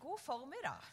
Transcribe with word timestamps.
god 0.00 0.18
formiddag. 0.20 0.86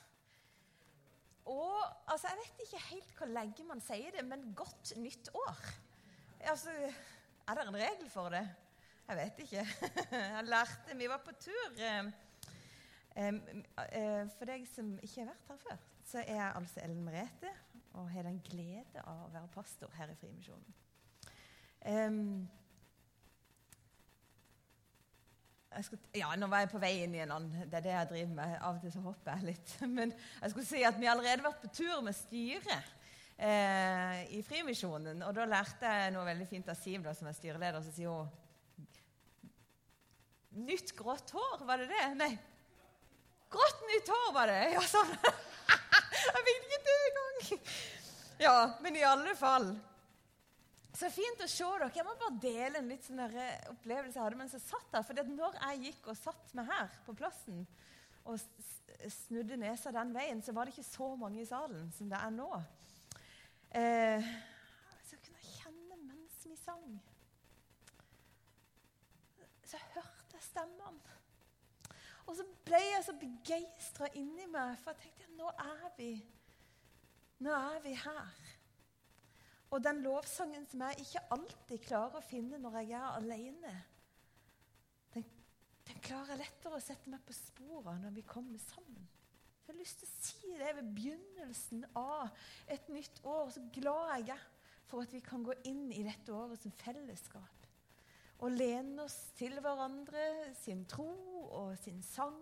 Og 1.46 1.78
altså, 2.08 2.28
Jeg 2.28 2.38
vet 2.38 2.66
ikke 2.66 2.84
helt 2.90 3.16
hvor 3.18 3.32
lenge 3.32 3.66
man 3.68 3.82
sier 3.82 4.12
det, 4.16 4.26
men 4.28 4.54
godt 4.56 4.94
nytt 4.98 5.30
år. 5.34 5.64
Altså, 6.40 6.70
Er 7.48 7.54
det 7.58 7.68
en 7.68 7.76
regel 7.76 8.10
for 8.10 8.30
det? 8.30 8.46
Jeg 9.08 9.18
vet 9.18 9.40
ikke. 9.40 9.68
Jeg 10.12 10.44
lærte 10.44 10.98
Vi 10.98 11.10
var 11.10 11.18
på 11.26 11.32
tur. 11.32 11.82
Eh, 11.82 12.06
eh, 13.26 14.30
for 14.38 14.46
deg 14.48 14.68
som 14.72 14.94
ikke 15.04 15.26
har 15.26 15.34
vært 15.34 15.50
her 15.50 15.58
før, 15.66 15.82
så 16.08 16.22
er 16.22 16.36
jeg 16.36 16.52
altså 16.56 16.80
Ellen 16.84 17.04
Merete 17.04 17.52
og 17.94 18.08
har 18.12 18.24
den 18.24 18.40
glede 18.46 19.04
av 19.04 19.26
å 19.26 19.32
være 19.34 19.52
pastor 19.52 19.92
her 19.98 20.14
i 20.14 20.16
Frimisjonen. 20.16 20.74
Skal, 25.80 26.00
ja, 26.20 26.30
nå 26.36 26.50
var 26.52 26.66
jeg 26.66 26.72
på 26.74 26.82
vei 26.84 26.92
inn 27.06 27.14
i 27.16 27.22
en 27.24 27.32
annen 27.32 27.70
Det 27.72 27.78
er 27.80 27.86
det 27.86 27.94
jeg 27.94 28.10
driver 28.10 28.34
med. 28.42 28.56
Av 28.60 28.76
og 28.76 28.82
til 28.84 28.92
så 28.92 29.04
hopper 29.06 29.38
jeg 29.38 29.54
litt. 29.54 29.76
Men 29.98 30.12
jeg 30.12 30.52
skulle 30.52 30.68
si 30.68 30.82
at 30.88 31.00
vi 31.00 31.08
allerede 31.08 31.46
vært 31.46 31.62
på 31.64 31.72
tur 31.78 32.02
med 32.04 32.18
styret 32.18 32.90
eh, 33.38 34.24
i 34.36 34.42
Frimisjonen. 34.44 35.24
Og 35.28 35.36
da 35.38 35.48
lærte 35.48 35.94
jeg 35.96 36.14
noe 36.16 36.28
veldig 36.28 36.48
fint 36.50 36.72
av 36.72 36.80
Siv, 36.80 37.00
da, 37.06 37.16
som 37.16 37.30
er 37.32 37.38
styreleder. 37.38 37.84
Så 37.86 37.96
sier 37.96 38.12
hun 38.12 38.38
Nytt 40.52 40.92
grått 40.98 41.32
hår, 41.32 41.62
var 41.64 41.80
det 41.80 41.88
det? 41.88 42.08
Nei. 42.20 42.34
Grått 43.52 43.86
nytt 43.88 44.10
hår, 44.12 44.34
var 44.36 44.52
det. 44.52 44.58
Ja, 44.74 44.82
sånn. 44.84 45.14
jeg 46.36 46.44
fikk 46.48 46.66
ikke 46.66 46.82
det 46.90 46.98
engang. 47.06 47.62
Ja, 48.42 48.56
men 48.84 49.00
i 49.00 49.06
alle 49.08 49.32
fall. 49.40 49.70
Så 50.92 51.08
fint 51.14 51.40
å 51.40 51.48
se 51.48 51.64
dere. 51.64 51.88
Jeg 51.96 52.06
må 52.06 52.14
bare 52.20 52.40
dele 52.44 52.82
en 52.82 52.90
litt 52.92 53.06
sånn 53.08 53.22
eh, 53.24 53.70
opplevelse 53.72 54.18
jeg 54.18 54.26
hadde 54.26 54.40
mens 54.40 54.56
jeg 54.58 54.64
satt 54.66 54.90
der. 54.92 55.06
For 55.08 55.32
når 55.32 55.58
jeg 55.62 55.86
gikk 55.88 56.12
og 56.12 56.20
satt 56.20 56.52
meg 56.58 56.68
her 56.72 56.98
på 57.06 57.16
plassen 57.18 57.64
og 58.28 58.38
snudde 59.10 59.58
nesa 59.58 59.94
den 59.96 60.12
veien, 60.14 60.42
så 60.44 60.54
var 60.54 60.68
det 60.68 60.76
ikke 60.76 60.90
så 60.90 61.08
mange 61.18 61.42
i 61.42 61.48
salen 61.48 61.88
som 61.96 62.12
det 62.12 62.20
er 62.20 62.36
nå. 62.36 62.50
Eh, 63.72 64.28
så 65.08 65.18
kunne 65.24 65.40
jeg 65.40 65.56
kjenne 65.62 65.98
mens 66.04 66.44
vi 66.46 66.58
sang. 66.60 66.86
Så 69.72 69.80
hørte 69.96 70.36
jeg 70.36 70.48
stemmene. 70.50 71.18
Og 72.28 72.36
så 72.38 72.46
ble 72.68 72.80
jeg 72.84 73.04
så 73.08 73.16
begeistra 73.20 74.12
inni 74.20 74.46
meg, 74.52 74.76
for 74.84 74.94
jeg 74.94 75.08
tenkte 75.08 75.40
nå 75.40 75.50
er 75.56 75.88
vi, 75.98 76.12
nå 77.44 77.56
er 77.56 77.80
vi 77.84 77.96
her. 77.98 78.51
Og 79.72 79.80
den 79.84 80.02
lovsangen 80.04 80.66
som 80.68 80.84
jeg 80.84 81.06
ikke 81.06 81.24
alltid 81.32 81.84
klarer 81.86 82.20
å 82.20 82.26
finne 82.26 82.60
når 82.60 82.82
jeg 82.82 82.98
er 83.00 83.16
alene, 83.16 83.74
den, 85.16 85.28
den 85.88 86.04
klarer 86.04 86.34
jeg 86.34 86.44
lettere 86.44 86.76
å 86.76 86.84
sette 86.84 87.12
meg 87.12 87.24
på 87.28 87.36
sporet 87.36 88.02
når 88.04 88.16
vi 88.18 88.26
kommer 88.28 88.60
sammen. 88.66 89.08
Jeg 89.62 89.72
har 89.72 89.80
lyst 89.80 90.02
til 90.02 90.10
å 90.10 90.24
si 90.28 90.56
det 90.60 90.72
ved 90.76 90.88
begynnelsen 90.98 91.86
av 91.96 92.48
et 92.68 92.90
nytt 92.92 93.22
år. 93.24 93.54
Så 93.56 93.64
glad 93.72 94.10
jeg 94.18 94.34
er 94.36 94.48
for 94.92 95.06
at 95.06 95.14
vi 95.16 95.22
kan 95.24 95.46
gå 95.48 95.56
inn 95.70 95.86
i 95.96 96.04
dette 96.04 96.34
året 96.36 96.60
som 96.60 96.74
fellesskap. 96.76 97.68
Og 98.44 98.52
lene 98.52 99.06
oss 99.06 99.16
til 99.38 99.56
hverandre, 99.64 100.52
sin 100.60 100.84
tro 100.90 101.14
og 101.46 101.78
sin 101.80 102.02
sang, 102.04 102.42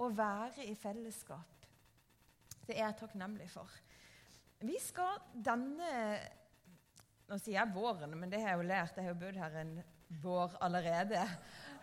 og 0.00 0.16
være 0.16 0.64
i 0.64 0.72
fellesskap. 0.78 1.66
Det 2.64 2.78
er 2.78 2.86
jeg 2.86 2.98
takknemlig 3.02 3.50
for. 3.52 3.68
Vi 4.64 4.78
skal 4.80 5.20
denne 5.44 5.90
nå 7.30 7.38
sier 7.40 7.56
jeg 7.56 7.74
våren, 7.74 8.16
men 8.18 8.32
det 8.32 8.42
har 8.42 8.52
jeg 8.52 8.60
jo 8.60 8.66
lært. 8.68 8.96
Jeg 8.98 9.06
har 9.06 9.14
jo 9.14 9.20
bodd 9.22 9.38
her 9.40 9.60
en 9.62 9.76
vår 10.24 10.56
allerede. 10.64 11.22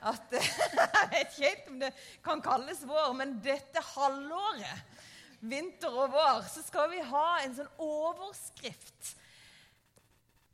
At, 0.01 0.35
jeg 0.77 1.07
vet 1.13 1.31
ikke 1.31 1.47
helt 1.47 1.71
om 1.71 1.79
det 1.81 1.93
kan 2.25 2.43
kalles 2.45 2.83
vår, 2.89 3.15
men 3.17 3.39
dette 3.43 3.81
halvåret, 3.93 4.99
vinter 5.41 5.97
og 5.97 6.13
vår, 6.13 6.45
så 6.53 6.61
skal 6.65 6.91
vi 6.93 7.01
ha 7.09 7.25
en 7.41 7.57
sånn 7.57 7.71
overskrift. 7.81 9.15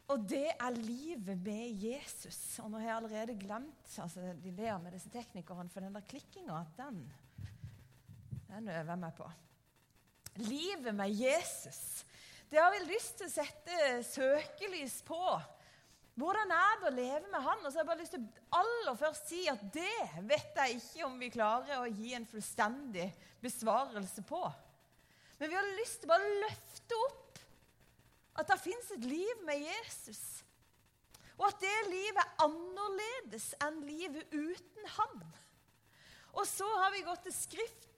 Og 0.08 0.24
det 0.24 0.54
er 0.56 0.78
livet 0.80 1.40
med 1.44 1.84
Jesus. 1.84 2.40
Og 2.64 2.72
nå 2.72 2.80
har 2.80 2.94
jeg 2.94 3.00
allerede 3.02 3.40
glemt 3.42 3.96
altså 4.00 4.32
De 4.40 4.54
ler 4.56 4.78
med 4.80 4.96
disse 4.96 5.12
teknikerne, 5.12 5.68
for 5.74 5.84
den 5.84 5.96
der 5.98 6.06
klikkinga, 6.08 6.62
den, 6.78 7.02
den 8.48 8.72
øver 8.72 8.94
jeg 8.94 9.02
meg 9.04 9.18
på. 9.18 9.28
Livet 10.48 10.96
med 10.96 11.12
Jesus. 11.12 12.06
Det 12.50 12.58
har 12.58 12.72
vi 12.72 12.86
lyst 12.88 13.18
til 13.20 13.28
å 13.28 13.34
sette 13.34 13.78
søkelys 14.08 15.02
på. 15.08 15.20
Hvordan 16.18 16.52
er 16.56 16.80
det 16.80 16.88
å 16.88 16.96
leve 16.96 17.28
med 17.30 17.44
han? 17.44 17.60
Og 17.62 17.68
så 17.68 17.78
har 17.78 17.84
jeg 17.84 17.90
bare 17.92 18.02
lyst 18.02 18.16
til 18.16 18.24
å 18.24 18.62
aller 18.62 18.96
først 18.98 19.28
si 19.30 19.42
at 19.52 19.66
det 19.76 20.24
vet 20.30 20.56
jeg 20.64 20.80
ikke 20.80 21.04
om 21.06 21.18
vi 21.20 21.30
klarer 21.34 21.82
å 21.82 21.92
gi 21.92 22.16
en 22.18 22.26
fullstendig 22.30 23.10
besvarelse 23.44 24.24
på. 24.26 24.42
Men 25.38 25.52
vi 25.52 25.60
har 25.60 25.76
lyst 25.78 26.02
til 26.02 26.10
å 26.10 26.14
bare 26.16 26.38
løfte 26.46 27.02
opp 27.04 27.44
at 28.38 28.50
det 28.50 28.60
fins 28.64 28.90
et 28.96 29.06
liv 29.06 29.44
med 29.46 29.62
Jesus. 29.62 30.24
Og 31.38 31.50
at 31.52 31.60
det 31.62 31.76
livet 31.92 32.24
er 32.24 32.48
annerledes 32.48 33.52
enn 33.68 33.84
livet 33.86 34.34
uten 34.34 34.90
han. 34.96 35.20
Og 36.38 36.46
så 36.50 36.66
har 36.80 36.96
vi 36.96 37.06
gått 37.06 37.28
til 37.28 37.36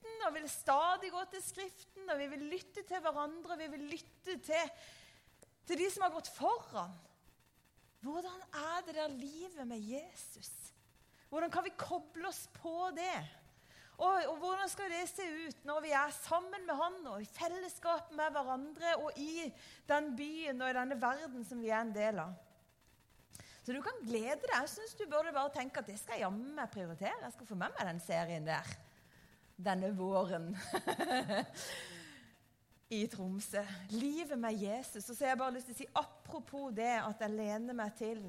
Skriften 0.00 0.26
og 0.26 0.34
vil 0.34 0.48
stadig 0.48 1.10
gå 1.12 1.24
til 1.30 1.42
Skriften. 1.44 2.08
Og 2.10 2.18
vi 2.18 2.26
vil 2.32 2.48
lytte 2.54 2.82
til 2.88 3.00
hverandre, 3.00 3.58
vi 3.58 3.68
vil 3.68 3.84
lytte 3.92 4.38
til, 4.40 4.70
til 5.66 5.78
de 5.78 5.90
som 5.90 6.02
har 6.02 6.14
gått 6.14 6.30
foran. 6.32 6.94
Hvordan 8.00 8.40
er 8.56 8.86
det 8.86 8.94
der 8.96 9.08
livet 9.08 9.66
med 9.66 9.78
Jesus? 9.78 10.50
Hvordan 11.28 11.50
kan 11.50 11.64
vi 11.64 11.76
koble 11.76 12.28
oss 12.28 12.48
på 12.54 12.90
det? 12.96 13.28
Og, 14.00 14.16
og, 14.30 14.36
hvordan 14.38 14.68
skal 14.68 14.88
det 14.88 15.08
se 15.10 15.26
ut 15.46 15.64
når 15.68 15.80
vi 15.84 15.90
er 15.92 16.10
sammen 16.22 16.64
med 16.64 16.74
han 16.74 16.94
og 17.06 17.20
i 17.20 17.28
fellesskap 17.28 18.08
med 18.16 18.32
hverandre 18.32 18.94
og 18.96 19.18
i 19.20 19.50
den 19.88 20.14
byen 20.16 20.62
og 20.62 20.70
i 20.70 20.76
denne 20.78 20.96
verden 21.02 21.44
som 21.44 21.60
vi 21.60 21.68
er 21.68 21.84
en 21.84 21.92
del 21.92 22.22
av? 22.24 22.32
Så 23.60 23.76
du 23.76 23.82
kan 23.84 24.00
glede 24.00 24.40
deg. 24.40 24.54
Jeg 24.56 24.72
syns 24.72 24.96
du 24.96 25.04
burde 25.04 25.36
bare 25.36 25.52
tenke 25.52 25.84
at 25.84 25.90
det 25.92 25.98
skal 26.00 26.16
jeg 26.16 26.24
jammen 26.24 26.54
meg 26.56 26.72
prioritere. 26.72 27.20
Jeg 27.20 27.36
skal 27.36 27.50
få 27.52 27.60
med 27.60 27.76
meg 27.76 27.90
den 27.92 28.00
serien 28.00 28.48
der 28.48 28.72
denne 29.64 29.90
våren 29.96 30.50
i 32.98 33.00
Tromsø. 33.10 33.62
Livet 33.94 34.38
med 34.38 34.56
Jesus. 34.58 35.08
Og 35.08 35.16
så 35.16 35.24
har 35.24 35.34
jeg 35.34 35.40
bare 35.42 35.54
lyst 35.56 35.70
til 35.70 35.76
å 35.76 35.80
si 35.80 35.88
apropos 36.00 36.72
det 36.76 36.92
at 36.98 37.24
jeg 37.24 37.36
lener 37.36 37.76
meg 37.76 37.94
til 37.98 38.22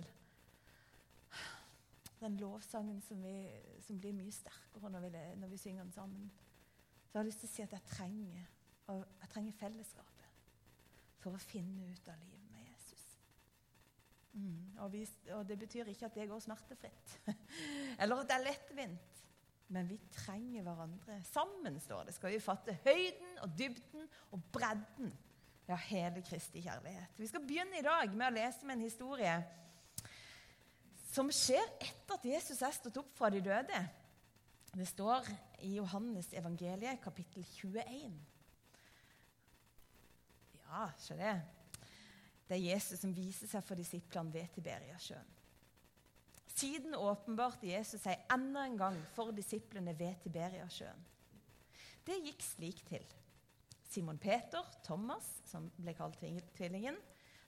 den 2.22 2.38
lovsangen 2.38 3.00
som, 3.02 3.24
vi, 3.26 3.50
som 3.82 3.98
blir 3.98 4.14
mye 4.14 4.34
sterkere 4.36 4.92
når 4.94 5.08
vi, 5.08 5.24
når 5.42 5.54
vi, 5.56 5.62
synger 5.62 5.84
den 5.84 5.96
sammen. 5.96 6.30
Så 7.08 7.16
jeg 7.16 7.24
har 7.24 7.30
lyst 7.32 7.42
til 7.44 7.50
å 7.50 7.56
si 7.56 7.66
at 7.66 7.76
jeg 7.78 7.88
trenger, 7.96 8.46
jeg 8.92 9.32
trenger 9.34 9.58
fellesskapet 9.58 10.30
for 11.22 11.38
å 11.38 11.42
finne 11.42 11.90
ut 11.90 12.08
av 12.14 12.22
livet. 12.22 12.42
Mm, 14.34 14.78
og, 14.80 14.92
vi, 14.92 15.08
og, 15.36 15.48
Det 15.48 15.60
betyr 15.60 15.90
ikke 15.92 16.06
at 16.06 16.16
det 16.16 16.28
går 16.30 16.40
smertefritt, 16.40 17.18
eller 18.02 18.22
at 18.22 18.30
det 18.30 18.38
er 18.38 18.46
lettvint. 18.46 19.18
Men 19.72 19.88
vi 19.88 19.98
trenger 20.12 20.66
hverandre. 20.66 21.22
Sammen 21.32 21.80
står 21.80 22.10
det, 22.10 22.16
skal 22.18 22.34
vi 22.34 22.44
fatte 22.44 22.76
høyden 22.84 23.38
og 23.46 23.54
dybden 23.58 24.08
og 24.36 24.44
bredden 24.52 25.14
ja, 25.70 25.78
hele 25.88 26.24
Kristi 26.28 26.64
kjærlighet. 26.66 27.20
Vi 27.20 27.30
skal 27.30 27.46
begynne 27.48 27.80
i 27.80 27.86
dag 27.86 28.12
med 28.12 28.28
å 28.28 28.36
lese 28.36 28.68
med 28.68 28.78
en 28.78 28.86
historie 28.90 29.38
som 31.12 31.32
skjer 31.36 31.64
etter 31.84 32.16
at 32.16 32.28
Jesus 32.28 32.62
er 32.64 32.76
stått 32.76 33.00
opp 33.02 33.12
fra 33.16 33.32
de 33.32 33.42
døde. 33.44 33.80
Det 34.72 34.88
står 34.88 35.28
i 35.68 35.74
Johannes 35.76 36.30
evangeliet, 36.36 37.02
kapittel 37.04 37.44
21. 37.44 38.14
Ja, 40.62 40.86
se 41.00 41.18
det. 41.20 41.36
Det 42.48 42.58
er 42.58 42.68
Jesus 42.74 43.00
som 43.04 43.16
viser 43.16 43.48
seg 43.52 43.64
for 43.64 43.80
disiplene 43.80 44.32
ved 44.36 44.52
Tiberiasjøen. 44.56 45.38
Siden 46.62 46.94
åpenbarte 46.94 47.66
Jesus 47.66 48.04
seg 48.04 48.20
enda 48.30 48.68
en 48.68 48.76
gang 48.78 48.98
for 49.16 49.34
disiplene 49.34 49.96
ved 49.98 50.20
Tiberiasjøen. 50.22 51.00
Det 52.06 52.20
gikk 52.22 52.44
slik 52.46 52.84
til. 52.86 53.08
Simon 53.90 54.20
Peter, 54.22 54.68
Thomas, 54.86 55.26
som 55.50 55.66
ble 55.82 55.96
kalt 55.98 56.20
tvillingen, 56.22 57.00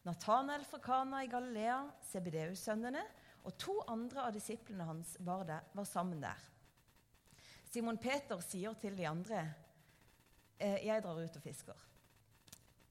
Nathanael 0.03 0.65
fra 0.65 0.79
Kana 0.83 1.21
i 1.23 1.29
Galilea, 1.31 1.77
Sebedeus-sønnene 2.09 3.03
og 3.45 3.53
to 3.61 3.77
andre 3.91 4.25
av 4.25 4.33
disiplene 4.35 4.89
hans 4.89 5.13
var, 5.21 5.45
der, 5.47 5.69
var, 5.77 5.87
sammen 5.87 6.23
der. 6.23 6.41
Simon 7.69 8.01
Peter 8.01 8.41
sier 8.43 8.73
til 8.81 8.97
de 8.97 9.07
andre, 9.07 9.45
«Eh, 10.59 10.85
'Jeg 10.85 11.03
drar 11.03 11.21
ut 11.21 11.37
og 11.37 11.41
fisker.' 11.41 11.87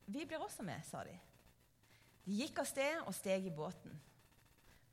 'Vi 0.07 0.25
blir 0.25 0.39
også 0.39 0.63
med', 0.63 0.87
sa 0.87 1.05
de. 1.05 1.19
De 2.25 2.33
gikk 2.33 2.59
av 2.59 2.65
sted 2.65 3.01
og 3.07 3.15
steg 3.15 3.47
i 3.47 3.57
båten. 3.57 4.01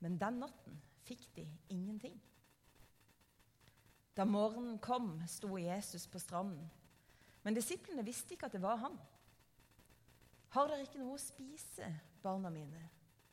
Men 0.00 0.18
den 0.18 0.40
natten 0.40 0.80
fikk 1.10 1.26
de 1.36 1.46
ingenting. 1.74 2.16
Da 4.16 4.26
morgenen 4.26 4.78
kom, 4.82 5.16
sto 5.30 5.58
Jesus 5.58 6.06
på 6.10 6.22
stranden. 6.22 6.64
Men 7.42 7.56
disiplene 7.56 8.04
visste 8.06 8.34
ikke 8.34 8.50
at 8.50 8.56
det 8.56 8.62
var 8.62 8.80
han. 8.82 8.96
Har 10.54 10.70
dere 10.70 10.86
ikke 10.86 11.00
noe 11.02 11.14
å 11.16 11.22
spise, 11.22 11.86
barna 12.24 12.50
mine? 12.52 12.88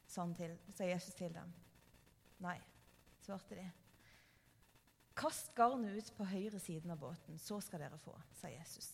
sa, 0.07 0.25
til, 0.37 0.55
sa 0.75 0.87
Jesus 0.87 1.15
til 1.17 1.33
dem. 1.35 1.51
Nei, 2.43 2.57
svarte 3.25 3.57
de. 3.57 3.65
Kast 5.17 5.53
garnet 5.57 5.97
ut 5.97 6.13
på 6.17 6.27
høyre 6.29 6.61
siden 6.61 6.93
av 6.93 7.01
båten, 7.01 7.39
så 7.41 7.59
skal 7.63 7.81
dere 7.81 7.97
få, 8.01 8.13
sa 8.37 8.51
Jesus. 8.53 8.91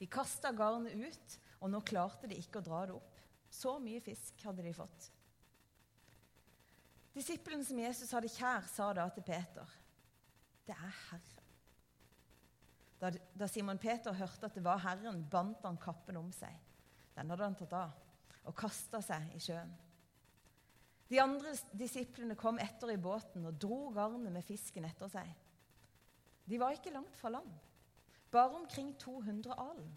De 0.00 0.08
kasta 0.10 0.50
garnet 0.56 0.96
ut, 0.98 1.36
og 1.62 1.70
nå 1.70 1.80
klarte 1.86 2.26
de 2.26 2.38
ikke 2.40 2.58
å 2.58 2.66
dra 2.66 2.80
det 2.88 2.96
opp. 2.96 3.20
Så 3.52 3.76
mye 3.78 4.02
fisk 4.02 4.40
hadde 4.42 4.64
de 4.66 4.72
fått. 4.74 5.10
Disippelen 7.12 7.64
som 7.64 7.78
Jesus 7.78 8.10
hadde 8.14 8.30
kjær, 8.32 8.66
sa 8.72 8.92
da 8.96 9.08
til 9.08 9.22
Peter, 9.22 9.68
'Det 10.66 10.74
er 10.74 10.94
Herren'. 11.10 11.42
Da, 13.38 13.46
Simon 13.46 13.78
Peter 13.78 14.12
hørte 14.12 14.46
at 14.46 14.54
det 14.54 14.64
var 14.64 14.78
Herren, 14.78 15.24
bandt 15.30 15.64
han 15.66 15.76
kappen 15.76 16.16
om 16.16 16.30
seg. 16.32 16.54
Den 17.16 17.30
hadde 17.30 17.44
han 17.44 17.56
tatt 17.58 17.72
av, 17.72 17.96
og 18.44 18.54
kasta 18.56 19.00
seg 19.02 19.34
i 19.34 19.40
sjøen. 19.42 19.72
De 21.10 21.18
andre 21.20 21.52
disiplene 21.76 22.36
kom 22.38 22.60
etter 22.62 22.94
i 22.94 23.00
båten 23.02 23.44
og 23.48 23.58
dro 23.60 23.90
garnet 23.92 24.32
med 24.32 24.46
fisken 24.46 24.86
etter 24.88 25.10
seg. 25.12 25.28
De 26.48 26.60
var 26.60 26.72
ikke 26.76 26.94
langt 26.94 27.16
fra 27.18 27.28
land, 27.34 27.50
bare 28.30 28.56
omkring 28.56 28.94
200 28.98 29.58
alen. 29.58 29.90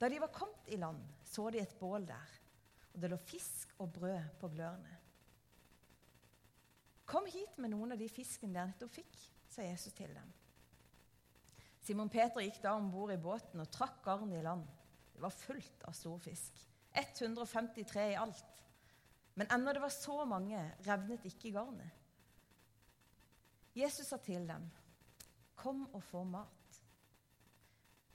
Da 0.00 0.08
de 0.08 0.20
var 0.20 0.32
kommet 0.32 0.70
i 0.72 0.78
land, 0.80 1.02
så 1.24 1.50
de 1.50 1.60
et 1.60 1.76
bål 1.80 2.06
der, 2.08 2.32
og 2.94 3.02
det 3.02 3.10
lå 3.12 3.18
fisk 3.28 3.74
og 3.82 3.92
brød 3.92 4.38
på 4.40 4.48
glørne. 4.54 4.95
Kom 7.06 7.26
hit 7.30 7.58
med 7.62 7.70
noen 7.70 7.94
av 7.94 8.00
de 8.00 8.08
fisken 8.10 8.54
dere 8.54 8.72
nettopp 8.72 8.90
fikk, 8.98 9.18
sa 9.48 9.62
Jesus 9.62 9.94
til 9.94 10.10
dem. 10.14 10.32
Simon 11.86 12.10
Peter 12.10 12.42
gikk 12.42 12.58
da 12.64 12.72
om 12.74 12.88
bord 12.90 13.12
i 13.14 13.20
båten 13.22 13.62
og 13.62 13.70
trakk 13.70 14.00
garnet 14.02 14.40
i 14.40 14.42
land. 14.42 14.66
Det 15.14 15.22
var 15.22 15.34
fullt 15.34 15.86
av 15.86 15.94
stor 15.94 16.18
fisk. 16.18 16.58
153 16.96 18.08
i 18.10 18.18
alt. 18.18 18.62
Men 19.38 19.52
ennå 19.54 19.72
det 19.76 19.84
var 19.84 19.94
så 19.94 20.24
mange, 20.26 20.58
revnet 20.86 21.28
ikke 21.28 21.52
garnet. 21.54 22.02
Jesus 23.76 24.08
sa 24.08 24.16
til 24.16 24.48
dem, 24.48 24.70
'Kom 25.54 25.94
og 25.94 26.02
få 26.02 26.24
mat.' 26.24 26.82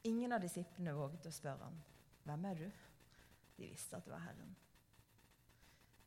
Ingen 0.03 0.31
av 0.31 0.41
disiplene 0.41 0.93
våget 0.93 1.25
å 1.25 1.31
spørre 1.31 1.63
ham, 1.63 1.81
'Hvem 2.23 2.45
er 2.45 2.53
du?' 2.53 2.71
De 3.57 3.67
visste 3.67 3.95
at 3.95 4.05
det 4.05 4.11
var 4.13 4.19
Herren. 4.19 4.55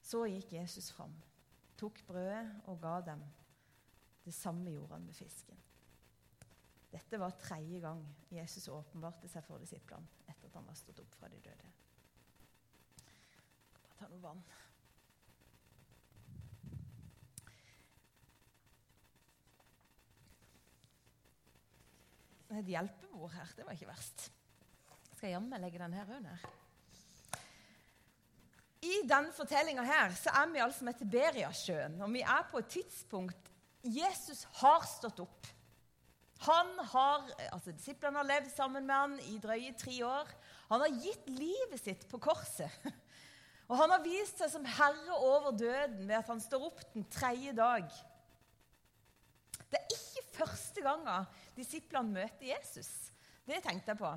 Så 0.02 0.24
gikk 0.26 0.52
Jesus 0.52 0.92
fram, 0.92 1.14
tok 1.84 2.00
brødet 2.08 2.44
og 2.70 2.80
ga 2.80 2.98
dem. 3.04 3.22
Det 4.24 4.32
samme 4.34 4.72
gjorde 4.72 4.96
han 4.96 5.04
med 5.04 5.16
fisken. 5.16 5.60
Dette 6.94 7.18
var 7.18 7.34
tredje 7.36 7.80
gang 7.82 8.00
Jesus 8.30 8.70
åpenbarte 8.72 9.28
seg 9.28 9.44
for 9.44 9.60
disiplene 9.60 10.06
etter 10.30 10.48
at 10.48 10.56
han 10.56 10.68
var 10.68 10.78
stått 10.78 11.02
opp 11.02 11.16
fra 11.18 11.28
de 11.28 11.40
døde. 11.42 11.72
Jeg 13.02 13.66
skal 13.66 13.82
bare 13.82 13.98
ta 13.98 14.08
noe 14.12 14.22
vann. 14.22 14.44
Et 22.54 22.70
hjelpebord 22.70 23.32
her, 23.34 23.50
det 23.58 23.66
var 23.66 23.74
ikke 23.74 23.90
verst. 23.90 24.28
Skal 25.10 25.26
jeg 25.26 25.34
jammen 25.34 25.60
legge 25.60 25.82
den 25.82 25.96
her 25.98 26.16
under? 26.16 26.46
I 28.84 29.00
denne 29.08 29.32
fortellinga 29.32 29.84
her 29.86 30.12
er 30.12 30.52
vi 30.52 30.62
altså 30.62 30.84
med 30.84 30.98
Tiberiasjøen, 30.98 32.00
og 32.04 32.12
vi 32.12 32.20
er 32.20 32.46
på 32.50 32.60
et 32.60 32.72
tidspunkt 32.76 33.50
Jesus 33.84 34.46
har 34.60 34.84
stått 34.88 35.20
opp. 35.24 35.48
Han 36.44 36.72
har, 36.92 37.24
altså 37.52 37.72
Disiplene 37.72 38.20
har 38.20 38.28
levd 38.28 38.50
sammen 38.52 38.86
med 38.88 38.96
han 38.96 39.14
i 39.30 39.38
drøye 39.40 39.72
tre 39.80 39.94
år. 40.06 40.30
Han 40.72 40.82
har 40.84 41.00
gitt 41.04 41.28
livet 41.32 41.80
sitt 41.80 42.06
på 42.10 42.20
korset. 42.20 42.72
Og 43.70 43.78
han 43.80 43.92
har 43.94 44.02
vist 44.04 44.40
seg 44.40 44.50
som 44.52 44.66
herre 44.68 45.16
over 45.24 45.54
døden 45.56 46.04
ved 46.04 46.18
at 46.18 46.28
han 46.28 46.42
står 46.42 46.66
opp 46.66 46.82
den 46.92 47.06
tredje 47.12 47.54
dag. 47.56 47.86
Det 49.72 49.80
er 49.80 49.94
ikke 49.96 50.26
første 50.34 50.84
gangen 50.84 51.30
disiplene 51.56 52.20
møter 52.20 52.50
Jesus. 52.50 52.90
Det 53.48 53.62
tenkte 53.64 53.94
jeg 53.94 54.00
på 54.00 54.12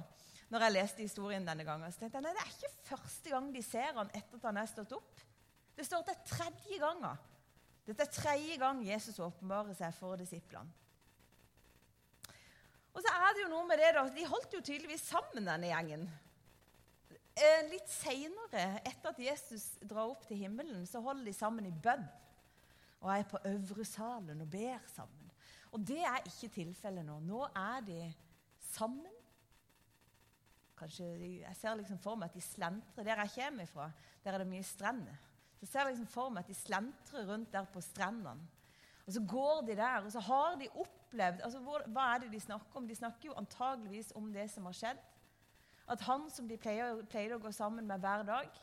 når 0.47 0.63
jeg 0.63 0.75
leste 0.75 1.03
historien 1.03 1.47
denne 1.47 1.65
gangen. 1.67 1.91
Så 1.91 2.01
tenkte 2.01 2.21
jeg, 2.21 2.27
nei, 2.27 2.33
Det 2.35 2.43
er 2.43 2.53
ikke 2.55 2.89
første 2.89 3.33
gang 3.33 3.49
de 3.53 3.63
ser 3.65 3.95
han 3.99 4.11
etter 4.13 4.39
at 4.39 4.49
han 4.49 4.61
er 4.61 4.69
stått 4.71 4.95
opp. 4.95 5.23
Det 5.77 5.85
står 5.85 6.03
at 6.03 6.11
det 6.11 6.15
er 6.15 6.29
tredje 6.31 6.81
gangen. 6.81 7.25
Dette 7.87 8.03
er 8.03 8.11
tredje 8.11 8.59
gang 8.59 8.83
Jesus 8.83 9.19
åpenbarer 9.23 9.75
seg 9.77 9.95
for 9.95 10.19
disiplene. 10.19 10.71
Og 12.97 13.03
så 13.05 13.11
er 13.13 13.35
det 13.35 13.43
jo 13.43 13.51
noe 13.51 13.67
med 13.69 13.77
det 13.77 13.91
da, 13.93 14.07
De 14.09 14.23
holdt 14.25 14.55
jo 14.57 14.63
tydeligvis 14.65 15.03
sammen, 15.05 15.45
denne 15.45 15.69
gjengen. 15.69 16.07
Eh, 17.37 17.67
litt 17.69 17.91
seinere, 17.93 18.79
etter 18.81 19.11
at 19.11 19.19
Jesus 19.21 19.67
drar 19.85 20.09
opp 20.09 20.23
til 20.25 20.39
himmelen, 20.41 20.81
så 20.89 21.03
holder 21.05 21.27
de 21.27 21.35
sammen 21.37 21.67
i 21.69 21.75
bønn. 21.83 22.07
Og 23.05 23.11
er 23.13 23.27
på 23.29 23.41
øvre 23.45 23.85
salen 23.85 24.41
og 24.41 24.49
ber 24.49 24.81
sammen. 24.89 25.29
Og 25.75 25.83
det 25.85 26.01
er 26.01 26.25
ikke 26.25 26.49
tilfellet 26.55 27.05
nå. 27.05 27.19
Nå 27.21 27.43
er 27.51 27.85
de 27.85 27.99
sammen. 28.71 29.16
Kanskje, 30.77 31.05
Jeg 31.41 31.55
ser 31.55 31.75
liksom 31.75 31.97
for 31.99 32.15
meg 32.15 32.29
at 32.29 32.37
de 32.37 32.41
slentrer 32.41 33.03
der 33.03 33.23
jeg 33.23 33.33
kommer 33.35 33.65
fra. 33.65 33.89
Der 34.23 34.33
er 34.33 34.43
det 34.43 34.47
mye 34.47 34.63
strender. 34.63 35.17
Så 35.57 35.65
jeg 35.65 35.69
ser 35.71 35.89
liksom 35.89 36.07
for 36.07 36.29
meg 36.29 36.43
at 36.43 36.51
de 36.51 36.53
slentrer 36.53 37.25
rundt 37.25 37.53
der 37.53 37.65
på 37.73 37.81
strendene. 37.81 38.47
Og 39.07 39.13
så 39.13 39.23
går 39.23 39.61
de 39.61 39.75
der, 39.79 40.03
og 40.03 40.11
så 40.11 40.19
har 40.19 40.55
de 40.59 40.67
opplevd 40.75 41.41
altså 41.41 41.59
hvor, 41.63 41.83
Hva 41.87 42.13
er 42.13 42.19
det 42.19 42.31
de 42.33 42.39
snakker 42.43 42.77
om? 42.77 42.87
De 42.87 42.95
snakker 42.95 43.29
jo 43.29 43.37
antageligvis 43.39 44.11
om 44.15 44.33
det 44.33 44.49
som 44.51 44.65
har 44.67 44.75
skjedd. 44.75 45.03
At 45.87 46.01
han 46.03 46.29
som 46.29 46.47
de 46.47 46.57
pleier 46.59 47.35
å 47.35 47.39
gå 47.39 47.51
sammen 47.55 47.87
med 47.87 48.03
hver 48.03 48.25
dag, 48.27 48.57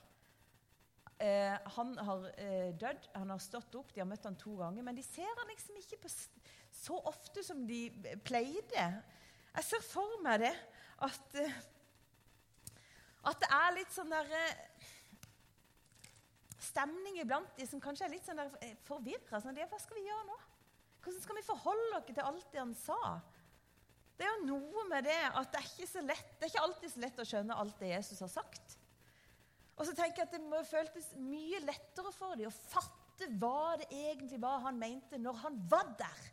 eh, 1.25 1.56
han 1.76 1.94
har 1.99 2.26
eh, 2.37 2.75
dødd. 2.76 3.08
Han 3.14 3.32
har 3.32 3.40
stått 3.40 3.75
opp, 3.81 3.94
de 3.94 4.02
har 4.02 4.08
møtt 4.11 4.28
han 4.28 4.37
to 4.37 4.58
ganger. 4.61 4.84
Men 4.84 4.99
de 4.99 5.06
ser 5.06 5.31
han 5.31 5.49
liksom 5.49 5.81
ikke 5.81 6.02
på, 6.05 6.12
så 6.75 7.00
ofte 7.08 7.43
som 7.46 7.64
de 7.66 7.87
pleide. 8.26 8.88
Jeg 9.55 9.64
ser 9.70 9.87
for 9.87 10.20
meg 10.22 10.44
det 10.44 10.52
at, 11.08 11.40
eh, 11.40 11.56
at 13.25 13.41
det 13.41 13.50
er 13.56 13.76
litt 13.79 13.93
sånn 13.94 14.12
der 14.12 14.32
eh, 14.38 14.88
stemning 16.65 17.21
iblant 17.23 17.55
de 17.59 17.67
som 17.69 17.82
kanskje 17.82 18.09
er 18.09 18.15
litt 18.17 18.26
sånn 18.26 18.41
der 18.41 18.75
forvirra. 18.88 19.41
Sånn, 19.41 19.56
hva 19.56 19.81
skal 19.81 19.99
vi 20.00 20.06
gjøre 20.09 20.26
nå? 20.29 20.41
Hvordan 21.05 21.25
skal 21.25 21.38
vi 21.38 21.47
forholde 21.47 21.99
oss 21.99 22.09
til 22.09 22.25
alt 22.25 22.53
det 22.53 22.62
han 22.62 22.76
sa? 22.79 23.00
Det 24.15 24.25
er 24.26 24.32
jo 24.37 24.55
noe 24.55 24.85
med 24.88 25.06
det 25.09 25.21
at 25.26 25.50
det 25.53 25.61
er 25.61 25.69
ikke 25.69 25.91
så 25.91 26.03
lett, 26.06 26.35
det 26.38 26.47
er 26.47 26.53
ikke 26.53 26.65
alltid 26.69 26.93
så 26.93 27.03
lett 27.03 27.21
å 27.21 27.26
skjønne 27.29 27.59
alt 27.61 27.81
det 27.82 27.91
Jesus 27.91 28.23
har 28.25 28.31
sagt. 28.32 28.76
Og 29.75 29.88
så 29.88 29.94
tenker 29.97 30.23
jeg 30.23 30.29
at 30.29 30.37
Det 30.37 30.43
må 30.47 30.61
føltes 30.67 31.09
mye 31.19 31.61
lettere 31.65 32.12
for 32.15 32.38
dem 32.38 32.47
å 32.50 32.55
fatte 32.55 33.29
hva 33.41 33.75
det 33.81 33.88
egentlig 33.91 34.38
var 34.43 34.62
han 34.67 34.79
mente 34.79 35.19
når 35.19 35.41
han 35.43 35.59
var 35.71 35.91
der. 35.99 36.29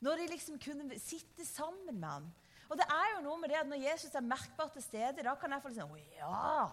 Når 0.00 0.22
de 0.22 0.28
liksom 0.30 0.60
kunne 0.62 0.98
sitte 1.02 1.44
sammen 1.44 1.98
med 1.98 2.08
ham. 2.08 2.30
Og 2.70 2.78
det 2.78 2.86
er 2.86 3.06
jo 3.16 3.22
noe 3.24 3.38
med 3.42 3.50
det 3.50 3.58
at 3.58 3.68
Når 3.68 3.82
Jesus 3.82 4.14
er 4.14 4.24
merkbart 4.24 4.74
til 4.76 4.84
stede, 4.84 5.24
da 5.26 5.34
kan 5.38 5.52
jeg 5.52 5.62
få 5.62 5.72
liksom 5.72 5.94
Å 5.96 6.02
ja, 6.16 6.66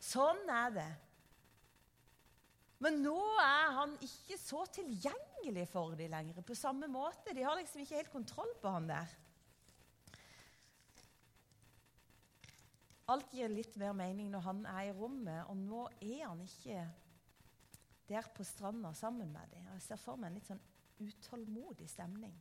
sånn 0.00 0.46
er 0.50 0.76
det. 0.78 0.90
Men 2.82 2.96
nå 3.04 3.18
er 3.38 3.74
han 3.76 3.92
ikke 4.02 4.36
så 4.40 4.64
tilgjengelig 4.74 5.68
for 5.70 5.94
dem 5.98 6.10
lenger 6.10 6.42
på 6.42 6.56
samme 6.58 6.88
måte. 6.90 7.34
De 7.36 7.44
har 7.46 7.54
liksom 7.60 7.84
ikke 7.84 8.00
helt 8.00 8.10
kontroll 8.10 8.50
på 8.62 8.72
han 8.74 8.88
der. 8.90 9.12
Alt 13.12 13.34
gir 13.36 13.52
litt 13.52 13.76
mer 13.78 13.94
mening 13.94 14.32
når 14.32 14.44
han 14.48 14.64
er 14.72 14.88
i 14.88 14.96
rommet, 14.96 15.44
og 15.50 15.58
nå 15.58 15.84
er 16.00 16.24
han 16.24 16.42
ikke 16.42 16.80
der 18.08 18.28
på 18.34 18.46
stranda 18.46 18.92
sammen 18.98 19.30
med 19.34 19.52
dem. 19.52 19.68
Jeg 19.74 19.84
ser 19.86 20.00
for 20.00 20.18
meg 20.18 20.32
en 20.32 20.38
litt 20.40 20.48
sånn 20.48 20.62
utålmodig 21.02 21.88
stemning. 21.90 22.34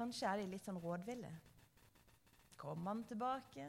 Kanskje 0.00 0.28
er 0.30 0.40
de 0.40 0.48
litt 0.48 0.64
sånn 0.64 0.80
rådville. 0.80 1.28
Kommer 2.60 2.94
han 2.94 3.02
tilbake? 3.04 3.66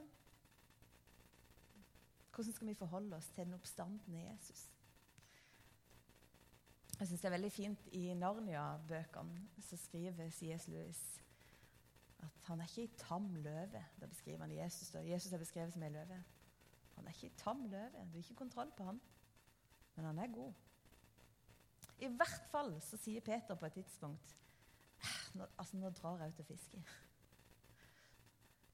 Hvordan 2.31 2.55
skal 2.55 2.69
vi 2.69 2.75
forholde 2.79 3.17
oss 3.17 3.27
til 3.35 3.49
den 3.49 3.57
oppstandende 3.57 4.21
Jesus? 4.23 4.61
Jeg 6.95 7.09
syns 7.09 7.19
det 7.19 7.27
er 7.27 7.35
veldig 7.35 7.51
fint 7.51 7.91
i 7.97 8.05
Narnia-bøkene 8.15 9.63
så 9.65 9.79
skriver 9.81 10.31
C.S. 10.31 10.69
Lewis 10.71 11.01
at 12.21 12.47
han 12.47 12.61
er 12.61 12.69
ikke 12.69 12.85
ei 12.85 12.97
tam 13.01 13.27
løve. 13.41 13.83
Da 13.99 14.07
beskriver 14.07 14.45
han 14.45 14.55
Jesus, 14.55 14.91
da. 14.93 15.01
Jesus 15.03 15.33
er 15.33 15.41
beskrevet 15.41 15.73
som 15.73 15.83
ei 15.83 15.91
løve. 15.91 16.23
Han 16.95 17.07
er 17.07 17.15
ikke 17.15 17.27
ei 17.27 17.39
tam 17.41 17.65
løve. 17.67 18.05
Du 18.05 18.19
har 18.19 18.23
ikke 18.23 18.39
kontroll 18.39 18.71
på 18.77 18.87
han. 18.87 19.01
Men 19.95 20.05
han 20.13 20.19
er 20.19 20.31
god. 20.31 20.53
I 21.99 22.07
hvert 22.07 22.45
fall 22.53 22.77
så 22.85 22.99
sier 23.01 23.25
Peter 23.25 23.57
på 23.57 23.67
et 23.67 23.81
tidspunkt 23.81 24.37
nå, 25.37 25.47
altså, 25.57 25.79
nå 25.79 25.91
drar 25.95 26.21
jeg 26.21 26.33
ut 26.33 26.43
og 26.43 26.49
fisker. 26.49 26.93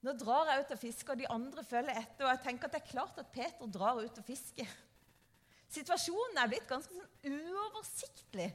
Nå 0.05 0.13
drar 0.21 0.51
jeg 0.51 0.63
ut 0.63 0.75
og 0.75 0.81
fisker, 0.81 1.13
og 1.13 1.21
de 1.21 1.31
andre 1.33 1.63
følger 1.65 1.99
etter. 2.03 2.25
Og 2.25 2.31
jeg 2.31 2.43
tenker 2.45 2.69
at 2.69 2.75
det 2.75 2.83
er 2.83 2.91
klart 2.91 3.17
at 3.21 3.31
Peter 3.33 3.73
drar 3.73 3.99
ut 3.99 4.21
og 4.21 4.27
fisker. 4.27 4.77
Situasjonen 5.73 6.39
er 6.39 6.49
blitt 6.51 6.69
ganske 6.69 6.95
sånn 6.95 7.33
uoversiktlig. 7.33 8.47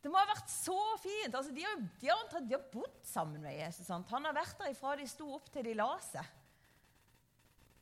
Det 0.00 0.08
må 0.08 0.16
ha 0.16 0.26
vært 0.30 0.48
så 0.50 0.78
fint. 1.00 1.34
Altså, 1.34 1.52
de, 1.54 1.64
har, 1.66 1.80
de, 2.00 2.08
har, 2.08 2.28
de, 2.40 2.56
har, 2.56 2.68
bodd 2.72 3.00
sammen 3.06 3.42
med 3.44 3.58
Jesus. 3.58 3.84
Sant? 3.86 4.08
Han 4.14 4.26
har 4.26 4.36
vært 4.36 4.56
der 4.58 4.72
ifra 4.72 4.96
de 4.98 5.06
sto 5.08 5.28
opp 5.36 5.50
til 5.52 5.66
de 5.68 5.76
la 5.76 5.90
seg. 6.02 6.36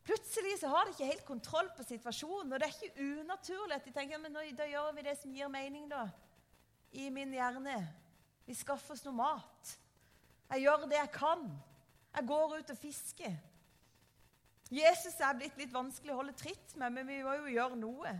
Plutselig 0.09 0.57
så 0.61 0.71
har 0.73 0.87
de 0.89 0.95
ikke 0.95 1.11
helt 1.11 1.25
kontroll 1.29 1.69
på 1.77 1.85
situasjonen, 1.85 2.53
og 2.53 2.61
det 2.61 2.67
er 2.67 2.75
ikke 2.75 3.09
unaturlig 3.21 3.77
at 3.77 3.85
de 3.85 3.93
tenker 3.93 4.21
men 4.23 4.39
da 4.57 4.67
gjør 4.67 4.95
vi 4.97 5.05
det 5.05 5.15
som 5.21 5.35
gir 5.37 5.51
mening. 5.53 5.89
da. 5.91 6.09
i 6.93 7.11
min 7.13 7.33
hjerne. 7.33 7.77
Vi 8.49 8.57
skaffer 8.57 8.95
oss 8.95 9.05
noe 9.05 9.17
mat. 9.19 9.75
Jeg 10.49 10.65
gjør 10.65 10.87
det 10.89 10.97
jeg 10.97 11.13
kan. 11.13 11.45
Jeg 12.15 12.29
går 12.31 12.55
ut 12.57 12.71
og 12.73 12.81
fisker. 12.81 13.37
Jesus 14.73 15.17
er 15.25 15.37
blitt 15.37 15.57
litt 15.61 15.73
vanskelig 15.73 16.13
å 16.13 16.19
holde 16.23 16.37
tritt 16.37 16.75
med, 16.81 16.93
men 16.97 17.09
vi 17.09 17.19
må 17.25 17.35
jo 17.39 17.53
gjøre 17.53 17.77
noe. 17.81 18.13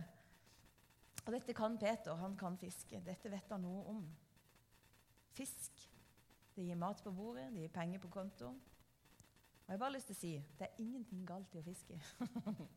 Og 1.25 1.31
dette 1.33 1.53
kan 1.57 1.77
Peter. 1.81 2.13
Han 2.21 2.37
kan 2.37 2.57
fiske. 2.61 3.01
Dette 3.05 3.31
vet 3.33 3.49
han 3.53 3.65
noe 3.65 3.81
om. 3.89 4.03
Fisk. 5.33 5.81
Det 6.53 6.67
gir 6.67 6.77
mat 6.77 7.01
på 7.01 7.13
bordet, 7.15 7.47
det 7.53 7.63
gir 7.63 7.73
penger 7.73 8.01
på 8.03 8.11
konto. 8.11 8.51
Og 8.53 9.69
jeg 9.69 9.77
har 9.77 9.81
bare 9.81 9.95
lyst 9.95 10.09
til 10.09 10.17
å 10.17 10.19
si 10.19 10.31
det 10.59 10.65
er 10.67 10.81
ingenting 10.83 11.25
galt 11.25 11.53
i 11.55 11.61
å 11.61 11.65
fiske. 11.65 11.97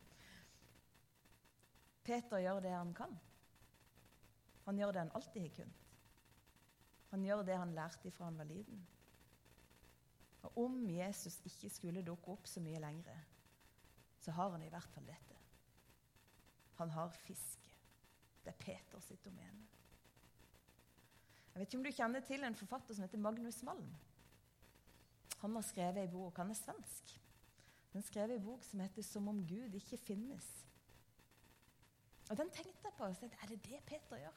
Peter 2.07 2.41
gjør 2.41 2.61
det 2.65 2.73
han 2.73 2.93
kan. 2.97 3.17
Han 4.65 4.79
gjør 4.79 4.93
det 4.93 5.05
han 5.05 5.15
alltid 5.17 5.47
har 5.47 5.55
kunnet. 5.57 5.82
Han 7.13 7.21
gjør 7.21 7.43
det 7.45 7.57
han 7.57 7.75
lærte 7.77 8.09
fra 8.11 8.25
han 8.25 8.37
var 8.41 8.49
liten. 8.49 8.79
Og 10.43 10.57
om 10.65 10.79
Jesus 10.89 11.37
ikke 11.45 11.69
skulle 11.69 12.01
dukke 12.01 12.33
opp 12.33 12.47
så 12.49 12.61
mye 12.63 12.79
lenger, 12.81 13.19
så 14.19 14.33
har 14.33 14.49
han 14.55 14.63
i 14.65 14.69
hvert 14.73 14.89
fall 14.95 15.05
dette. 15.05 15.37
Han 16.79 16.89
har 16.89 17.13
fiske. 17.13 17.69
Det 18.43 18.49
er 18.49 18.57
Peter 18.59 19.03
sitt 19.05 19.21
domene. 19.25 19.67
Jeg 21.53 21.61
vet 21.61 21.67
ikke 21.67 21.77
om 21.77 21.85
du 21.85 21.91
kjenner 21.93 22.25
til 22.25 22.43
en 22.43 22.57
forfatter 22.57 22.97
som 22.97 23.05
heter 23.05 23.21
Magnus 23.21 23.61
Malm. 23.63 23.91
Han 25.43 25.53
har 25.53 25.67
skrevet 25.67 26.01
ei 26.01 26.09
bok. 26.09 26.41
Han 26.41 26.49
er 26.49 26.57
svensk. 26.57 27.13
Han 27.93 28.01
skrev 28.01 28.33
ei 28.33 28.41
bok 28.41 28.63
som 28.65 28.79
heter 28.79 29.03
'Som 29.03 29.27
om 29.27 29.47
Gud 29.47 29.73
ikke 29.73 30.01
finnes'. 30.01 30.65
Og 32.29 32.37
Den 32.37 32.49
tenkte 32.49 32.81
jeg 32.83 32.93
på. 32.97 33.03
og 33.03 33.17
tenkte, 33.17 33.37
Er 33.43 33.47
det 33.47 33.63
det 33.65 33.83
Peter 33.85 34.17
gjør? 34.17 34.33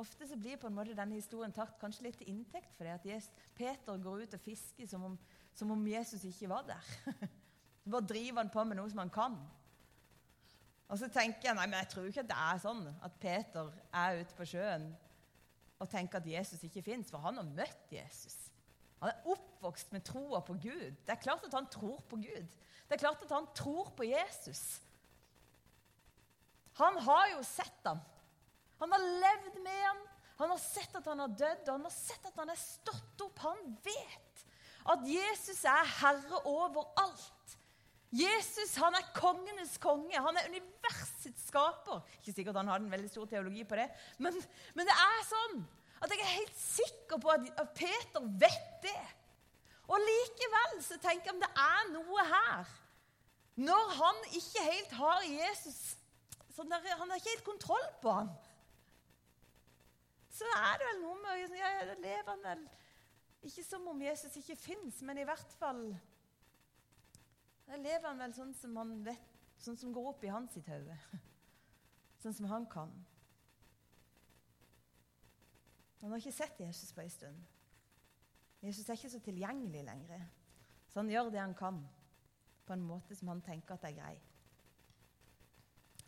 Ofte 0.00 0.26
så 0.28 0.36
blir 0.40 0.56
på 0.56 0.70
en 0.70 0.76
måte 0.76 0.96
denne 0.96 1.18
historien 1.18 1.52
tatt 1.52 1.74
kanskje 1.80 2.06
litt 2.06 2.18
til 2.20 2.30
inntekt 2.32 2.72
for 2.76 2.88
det 2.88 2.94
at 2.94 3.06
Jesus, 3.06 3.32
Peter 3.54 3.98
går 4.00 4.24
ut 4.24 4.36
og 4.36 4.40
fisker 4.40 4.88
som 4.88 5.04
om, 5.10 5.18
som 5.54 5.70
om 5.74 5.82
Jesus 5.86 6.24
ikke 6.24 6.48
var 6.48 6.64
der. 6.68 6.92
Så 7.82 7.90
bare 7.92 8.08
driver 8.08 8.40
han 8.40 8.52
på 8.52 8.64
med 8.64 8.80
noe 8.80 8.90
som 8.90 9.02
han 9.02 9.12
kan. 9.12 9.36
Og 10.92 11.00
så 11.00 11.08
tenker 11.12 11.48
jeg 11.48 11.56
nei, 11.56 11.66
men 11.68 11.78
jeg 11.80 11.90
tror 11.92 12.08
ikke 12.08 12.24
at 12.24 12.30
det 12.30 12.38
er 12.44 12.62
sånn 12.64 12.82
at 13.04 13.18
Peter 13.20 13.68
er 13.96 14.22
ute 14.22 14.36
på 14.36 14.48
sjøen 14.48 14.90
og 15.82 15.90
tenker 15.90 16.20
at 16.20 16.28
Jesus 16.30 16.62
ikke 16.66 16.84
fins, 16.86 17.10
for 17.10 17.24
han 17.24 17.40
har 17.40 17.48
møtt 17.48 17.92
Jesus. 17.92 18.36
Han 19.02 19.10
er 19.10 19.30
oppvokst 19.32 19.90
med 19.92 20.04
troa 20.06 20.40
på 20.46 20.54
Gud. 20.62 20.98
Det 21.02 21.14
er 21.14 21.20
klart 21.20 21.44
at 21.48 21.56
han 21.56 21.66
tror 21.72 22.04
på 22.08 22.20
Gud. 22.22 22.52
Det 22.86 22.96
er 22.96 23.02
klart 23.02 23.24
at 23.24 23.32
han 23.34 23.48
tror 23.56 23.90
på 23.96 24.06
Jesus. 24.06 24.80
Han 26.78 27.00
har 27.02 27.32
jo 27.32 27.42
sett 27.44 27.88
ham. 27.88 27.98
Han 28.82 28.92
har 28.94 29.06
levd 29.22 29.60
med 29.62 29.80
ham. 29.86 30.02
Han 30.42 30.50
har 30.50 30.58
sett 30.58 30.94
at 30.98 31.06
han 31.06 31.22
har 31.22 31.34
dødd, 31.38 31.68
og 31.68 31.74
han 31.76 31.86
har 31.86 31.94
sett 31.94 32.24
at 32.26 32.38
han 32.42 32.50
er 32.50 32.58
stått 32.58 33.22
opp. 33.22 33.42
Han 33.46 33.76
vet 33.84 34.46
at 34.92 35.04
Jesus 35.06 35.60
er 35.70 35.92
herre 36.00 36.40
over 36.50 36.88
alt. 36.98 37.54
Jesus 38.12 38.74
han 38.76 38.96
er 38.98 39.12
kongenes 39.16 39.78
konge. 39.80 40.18
Han 40.18 40.36
er 40.36 40.50
universets 40.50 41.46
skaper. 41.48 42.02
Ikke 42.20 42.34
sikkert 42.34 42.58
han 42.58 42.68
hadde 42.68 42.88
en 42.88 42.92
veldig 42.92 43.12
stor 43.12 43.30
teologi 43.30 43.64
på 43.64 43.78
det, 43.78 43.86
men, 44.18 44.36
men 44.76 44.88
det 44.88 44.98
er 44.98 45.24
sånn 45.30 45.62
at 46.02 46.10
jeg 46.10 46.20
er 46.24 46.34
helt 46.34 46.58
sikker 46.58 47.20
på 47.22 47.30
at, 47.30 47.46
at 47.62 47.74
Peter 47.78 48.26
vet 48.42 48.70
det. 48.82 49.02
Og 49.86 50.02
likevel 50.02 50.78
så 50.82 50.98
tenker 50.98 51.30
jeg 51.30 51.36
om 51.36 51.42
det 51.42 51.50
er 51.62 51.90
noe 51.94 52.24
her. 52.26 52.70
Når 53.62 53.90
han 54.00 54.22
ikke 54.32 54.64
helt 54.66 54.94
har 54.98 55.26
Jesus 55.28 55.80
sånn 56.56 56.72
der, 56.72 56.84
Han 56.98 57.10
har 57.10 57.20
ikke 57.20 57.32
helt 57.32 57.46
kontroll 57.46 57.86
på 58.02 58.12
ham. 58.12 58.32
Så 60.32 60.48
er 60.56 60.80
det 60.80 60.88
vel 60.88 61.02
noe 61.02 61.18
med 61.20 61.58
ja, 61.58 61.68
ja, 61.76 61.94
lever 62.00 62.30
han 62.30 62.46
vel 62.46 62.64
Ikke 63.44 63.64
som 63.66 63.84
om 63.90 64.00
Jesus 64.00 64.38
ikke 64.40 64.56
fins, 64.56 65.02
men 65.04 65.20
i 65.20 65.26
hvert 65.28 65.54
fall 65.60 65.84
da 67.72 67.78
lever 67.80 68.04
han 68.04 68.18
vel 68.20 68.34
sånn 68.36 68.50
som 68.58 68.74
han 68.76 68.90
vet, 69.06 69.28
sånn 69.62 69.78
som 69.80 69.92
går 69.94 70.08
opp 70.10 70.24
i 70.26 70.32
hans 70.32 70.52
sitt 70.52 70.66
hode. 70.68 70.96
Sånn 72.20 72.34
som 72.36 72.46
han 72.50 72.66
kan. 72.70 72.90
Han 76.02 76.12
har 76.12 76.20
ikke 76.20 76.34
sett 76.36 76.60
Jesus 76.60 76.92
på 76.94 77.02
en 77.02 77.10
stund. 77.10 77.40
Jesus 78.62 78.86
er 78.86 78.98
ikke 78.98 79.10
så 79.10 79.22
tilgjengelig 79.24 79.82
lenger. 79.88 80.26
Så 80.90 81.00
han 81.00 81.10
gjør 81.10 81.32
det 81.32 81.40
han 81.40 81.56
kan, 81.58 81.80
på 82.66 82.76
en 82.76 82.84
måte 82.86 83.16
som 83.18 83.32
han 83.32 83.42
tenker 83.42 83.74
at 83.74 83.88
er 83.88 83.96
grei. 83.96 84.14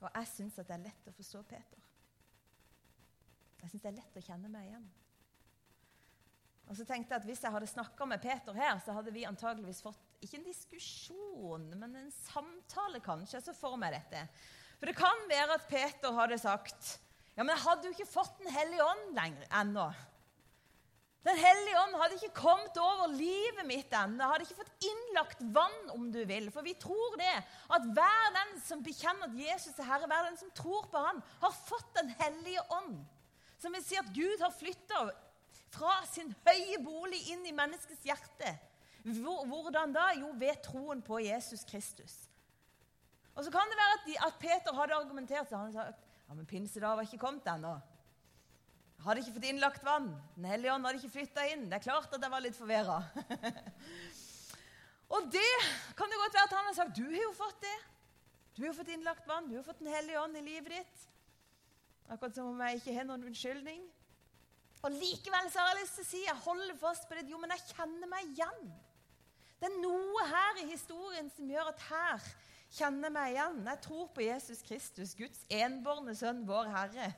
Og 0.02 0.07
jeg 0.11 0.31
syns 0.35 0.61
det 0.61 0.69
er 0.69 0.85
lett 0.85 1.11
å 1.11 1.16
forstå 1.16 1.43
Peter. 1.49 1.84
Jeg 3.64 3.73
syns 3.73 3.83
det 3.85 3.90
er 3.90 3.97
lett 3.97 4.21
å 4.21 4.23
kjenne 4.25 4.50
meg 4.52 4.68
igjen. 4.68 4.88
Og 6.64 6.76
så 6.76 6.85
tenkte 6.88 7.14
jeg 7.14 7.23
at 7.23 7.28
Hvis 7.28 7.44
jeg 7.44 7.52
hadde 7.52 7.68
snakka 7.68 8.09
med 8.09 8.21
Peter 8.21 8.56
her, 8.56 8.76
så 8.85 8.97
hadde 8.97 9.12
vi 9.12 9.26
antageligvis 9.28 9.83
fått 9.85 10.00
ikke 10.25 10.38
en 10.40 10.47
diskusjon, 10.49 11.64
men 11.76 11.97
en 12.00 12.12
samtale, 12.12 13.00
kanskje. 13.04 13.42
Så 13.44 13.56
får 13.56 13.76
vi 13.80 13.90
dette. 13.97 14.26
For 14.78 14.90
det 14.90 14.97
kan 14.99 15.28
være 15.30 15.59
at 15.59 15.68
Peter 15.68 16.16
hadde 16.16 16.40
sagt 16.40 16.99
ja, 17.35 17.42
men 17.42 17.50
jeg 17.56 17.64
hadde 17.64 17.88
jo 17.88 17.94
ikke 17.97 18.12
fått 18.12 18.37
Den 18.44 18.52
hellige 18.54 18.85
ånd 18.85 19.16
lenger 19.16 19.49
ennå. 19.61 19.87
Den 21.25 21.38
hellige 21.40 21.80
ånd 21.80 21.97
hadde 21.97 22.18
ikke 22.18 22.37
kommet 22.37 22.76
over 22.78 23.14
livet 23.16 23.64
mitt 23.66 23.94
ennå. 23.97 24.21
Jeg 24.21 24.33
hadde 24.35 24.44
ikke 24.44 24.59
fått 24.61 24.88
innlagt 24.90 25.40
vann, 25.56 25.78
om 25.94 26.11
du 26.12 26.21
vil. 26.28 26.50
For 26.52 26.66
vi 26.66 26.76
tror 26.76 27.16
det, 27.16 27.33
at 27.73 27.87
hver 27.97 28.26
den 28.37 28.52
som 28.61 28.85
bekjenner 28.85 29.30
at 29.30 29.38
Jesus 29.40 29.78
er 29.80 29.88
Herre, 29.88 30.11
hver 30.11 30.28
den 30.28 30.37
som 30.37 30.52
tror 30.54 30.85
på 30.92 31.00
ham, 31.00 31.23
har 31.40 31.56
fått 31.64 31.94
Den 31.97 32.12
hellige 32.21 32.61
ånd. 32.76 33.00
Som 33.64 33.73
vil 33.73 33.85
si 33.85 33.97
at 33.97 34.11
Gud 34.12 34.42
har 34.44 34.52
flytta 34.52 35.06
fra 35.73 35.94
sin 36.12 36.35
høye 36.44 36.78
bolig 36.85 37.23
inn 37.33 37.47
i 37.49 37.54
menneskets 37.56 38.04
hjerte. 38.04 38.52
Hvordan 39.04 39.92
da? 39.94 40.11
Jo, 40.18 40.35
ved 40.37 40.61
troen 40.64 41.00
på 41.04 41.23
Jesus 41.25 41.64
Kristus. 41.68 42.14
Og 43.35 43.47
så 43.47 43.50
kan 43.52 43.73
det 43.73 43.78
være 43.80 43.97
at, 43.97 44.04
de, 44.06 44.18
at 44.28 44.37
Peter 44.40 44.76
hadde 44.76 44.97
argumentert 44.97 45.49
så 45.49 45.59
han 45.59 45.73
sagt, 45.75 46.04
ja, 46.28 46.37
men 46.37 46.47
pinsedag 46.47 46.99
var 46.99 47.09
ikke 47.09 47.23
kommet 47.25 47.49
ennå. 47.50 47.73
Hadde 49.04 49.25
ikke 49.25 49.35
fått 49.38 49.49
innlagt 49.49 49.83
vann. 49.85 50.12
Den 50.37 50.47
hellige 50.49 50.73
ånd 50.73 50.87
hadde 50.87 51.00
ikke 51.00 51.16
flytta 51.16 51.49
inn. 51.52 51.66
Det 51.68 51.80
er 51.80 51.87
klart 51.88 52.14
at 52.14 52.23
jeg 52.23 52.33
var 52.33 52.44
litt 52.44 52.56
forvirra. 52.56 53.00
og 55.16 55.26
det 55.33 55.50
kan 55.99 56.12
det 56.12 56.21
godt 56.21 56.38
være 56.38 56.47
at 56.49 56.56
han 56.56 56.71
har 56.71 56.78
sagt. 56.78 57.00
Du 57.00 57.04
har 57.09 57.25
jo 57.25 57.35
fått 57.37 57.59
det. 57.64 57.75
Du 58.54 58.62
har 58.68 58.76
fått 58.76 58.92
innlagt 58.94 59.26
vann. 59.28 59.50
Du 59.50 59.59
har 59.59 59.66
fått 59.66 59.83
Den 59.83 59.92
hellige 59.92 60.21
ånd 60.23 60.38
i 60.40 60.47
livet 60.47 60.78
ditt. 60.78 61.09
Akkurat 62.12 62.37
som 62.37 62.50
om 62.52 62.64
jeg 62.66 62.80
ikke 62.80 62.94
har 62.99 63.06
noen 63.08 63.25
unnskyldning. 63.30 63.84
Og 64.84 64.92
Likevel 64.92 65.46
så 65.52 65.62
har 65.62 65.73
jeg 65.73 65.82
lyst 65.82 65.94
til 65.99 66.04
å 66.04 66.11
si 66.11 66.23
jeg 66.26 66.42
holder 66.44 66.76
fast 66.80 67.06
på 67.08 67.16
det. 67.16 67.28
Jo, 67.32 67.38
men 67.40 67.54
jeg 67.54 67.70
kjenner 67.73 68.11
meg 68.11 68.32
igjen. 68.34 68.64
Det 69.61 69.70
er 69.70 69.78
noe 69.80 70.25
her 70.28 70.61
i 70.61 70.66
historien 70.68 71.30
som 71.32 71.49
gjør 71.49 71.70
at 71.70 71.84
her 71.88 72.26
kjenner 72.75 73.08
jeg 73.08 73.14
meg 73.16 73.30
igjen. 73.32 73.61
Jeg 73.70 73.82
tror 73.87 74.08
på 74.12 74.25
Jesus 74.26 74.64
Kristus, 74.66 75.14
Guds 75.16 75.44
enbårne 75.49 76.16
sønn, 76.18 76.42
vår 76.49 76.68
Herre. 76.75 77.12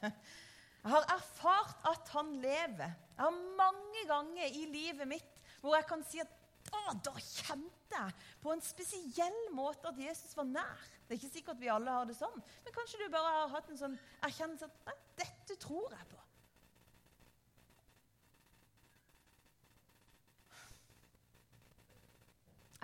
Jeg 0.86 0.92
har 0.92 1.08
erfart 1.16 1.88
at 1.90 2.12
han 2.14 2.28
lever. 2.38 2.92
Jeg 3.16 3.24
har 3.24 3.40
mange 3.58 4.04
ganger 4.06 4.46
i 4.46 4.68
livet 4.70 5.08
mitt 5.10 5.32
hvor 5.58 5.74
jeg 5.74 5.88
kan 5.88 6.04
si 6.06 6.20
at 6.22 6.30
å, 6.70 6.94
da 7.02 7.14
kjente 7.18 7.75
jeg 7.94 8.14
på 8.42 8.52
en 8.52 8.62
spesiell 8.64 9.38
måte 9.54 9.90
at 9.90 9.98
Jesus 10.00 10.36
var 10.36 10.48
nær. 10.48 10.84
Det 11.06 11.14
er 11.14 11.20
ikke 11.20 11.36
sikkert 11.38 11.60
vi 11.60 11.70
alle 11.72 11.94
har 11.94 12.08
det 12.08 12.16
sånn, 12.18 12.38
men 12.64 12.74
kanskje 12.74 13.00
du 13.02 13.12
bare 13.12 13.32
har 13.40 13.52
hatt 13.54 13.70
en 13.70 13.80
sånn 13.80 13.98
erkjennelse 14.26 14.68
at 14.68 14.80
nei, 14.88 14.96
dette 15.22 15.58
tror 15.62 15.94
jeg 15.94 16.08
på. 16.10 16.22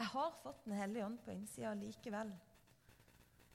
Jeg 0.02 0.08
har 0.10 0.32
fått 0.42 0.64
Den 0.64 0.74
hellige 0.74 1.04
ånd 1.06 1.20
på 1.22 1.30
innsida 1.30 1.74
likevel. 1.78 2.32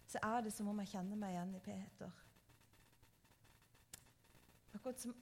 Så 0.08 0.20
er 0.24 0.46
det 0.46 0.54
som 0.56 0.70
om 0.72 0.80
jeg 0.80 0.94
kjenner 0.94 1.20
meg 1.20 1.34
igjen 1.34 1.56
i 1.58 1.64
Peter. 1.66 2.14
Akkurat 4.78 5.02
som 5.02 5.16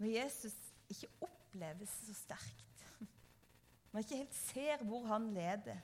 når 0.00 0.14
Jesus 0.14 0.56
ikke 0.88 1.10
oppleves 1.26 1.92
så 2.06 2.14
sterkt. 2.16 2.69
Jeg 3.92 4.04
ikke 4.04 4.16
helt 4.16 4.34
ser 4.34 4.84
hvor 4.84 5.06
han 5.06 5.30
leder. 5.34 5.76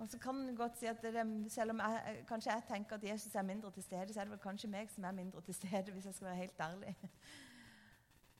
Og 0.00 0.08
så 0.08 0.18
kan 0.18 0.34
man 0.34 0.56
godt 0.56 0.78
si 0.78 0.86
at 0.86 1.02
det, 1.02 1.52
Selv 1.52 1.70
om 1.70 1.78
jeg, 1.78 2.24
kanskje 2.28 2.52
jeg 2.52 2.62
tenker 2.68 2.96
at 2.96 3.04
Jesus 3.04 3.34
er 3.34 3.42
mindre 3.42 3.70
til 3.70 3.82
stede, 3.82 4.12
så 4.12 4.20
er 4.20 4.24
det 4.24 4.30
vel 4.30 4.38
kanskje 4.38 4.68
meg 4.68 4.90
som 4.90 5.04
er 5.04 5.12
mindre 5.12 5.40
til 5.40 5.54
stede, 5.54 5.92
hvis 5.92 6.06
jeg 6.06 6.14
skal 6.14 6.26
være 6.26 6.36
helt 6.36 6.60
ærlig. 6.60 6.96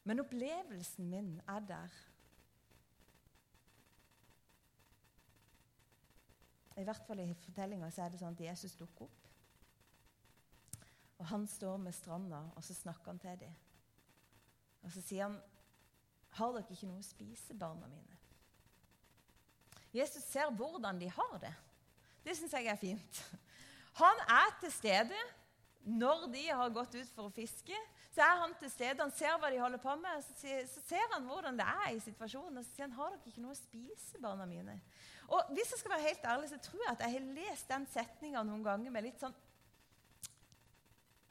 Men 0.04 0.20
opplevelsen 0.20 1.08
min 1.10 1.40
er 1.48 1.60
der. 1.60 1.88
I 6.76 6.82
hvert 6.82 7.02
fall 7.06 7.20
i 7.20 7.34
fortellinga 7.34 7.90
er 7.96 8.08
det 8.08 8.22
sånn 8.22 8.32
at 8.38 8.40
Jesus 8.40 8.76
dukker 8.80 9.04
opp. 9.04 9.28
Og 11.20 11.26
han 11.28 11.46
står 11.46 11.76
med 11.76 11.92
stranda, 11.92 12.38
og 12.56 12.64
så 12.64 12.74
snakker 12.74 13.12
han 13.12 13.18
til 13.20 13.40
dem. 13.40 13.56
Og 14.82 14.92
så 14.92 15.02
sier 15.04 15.28
han, 15.28 15.36
'Har 16.30 16.52
dere 16.52 16.70
ikke 16.70 16.86
noe 16.86 17.02
å 17.02 17.06
spise, 17.06 17.54
barna 17.54 17.88
mine?' 17.90 18.18
Jesus 19.92 20.22
ser 20.22 20.50
hvordan 20.54 21.00
de 21.00 21.08
har 21.10 21.38
det. 21.42 21.54
Det 22.24 22.36
syns 22.36 22.52
jeg 22.52 22.66
er 22.70 22.78
fint. 22.78 23.22
Han 23.98 24.24
er 24.28 24.56
til 24.60 24.72
stede, 24.72 25.20
Når 25.80 26.26
de 26.28 26.42
har 26.52 26.68
gått 26.68 26.94
ut 26.94 27.08
for 27.08 27.30
å 27.30 27.32
fiske, 27.32 27.76
så 28.12 28.20
er 28.20 28.40
han 28.42 28.52
til 28.60 28.68
stede. 28.68 29.00
Han 29.00 29.12
ser 29.16 29.38
hva 29.40 29.48
de 29.48 29.56
holder 29.62 29.80
på 29.80 29.94
med. 29.96 30.26
Så, 30.26 30.82
ser 30.84 31.06
han 31.14 31.24
hvordan 31.24 31.56
det 31.56 31.64
er 31.64 31.94
i 31.94 32.02
situasjonen. 32.04 32.58
Og 32.60 32.66
så 32.66 32.74
sier 32.74 32.84
han 32.84 32.96
har 32.98 33.14
dere 33.14 33.32
ikke 33.32 33.40
noe 33.40 33.54
å 33.54 33.58
spise, 33.58 34.20
barna 34.20 34.44
mine. 34.44 34.74
Og 35.32 35.54
hvis 35.54 35.72
jeg 35.72 35.80
skal 35.80 35.94
være 35.94 36.04
helt 36.04 36.28
ærlig, 36.34 36.50
så 36.50 36.58
tror 36.60 36.84
jeg 36.84 36.92
at 36.92 37.06
jeg 37.06 37.14
har 37.14 37.32
lest 37.38 37.72
den 37.72 37.88
setninga 37.94 38.44
noen 38.44 38.66
ganger 38.66 38.92
med 38.92 39.08
litt 39.08 39.24
sånn 39.24 39.38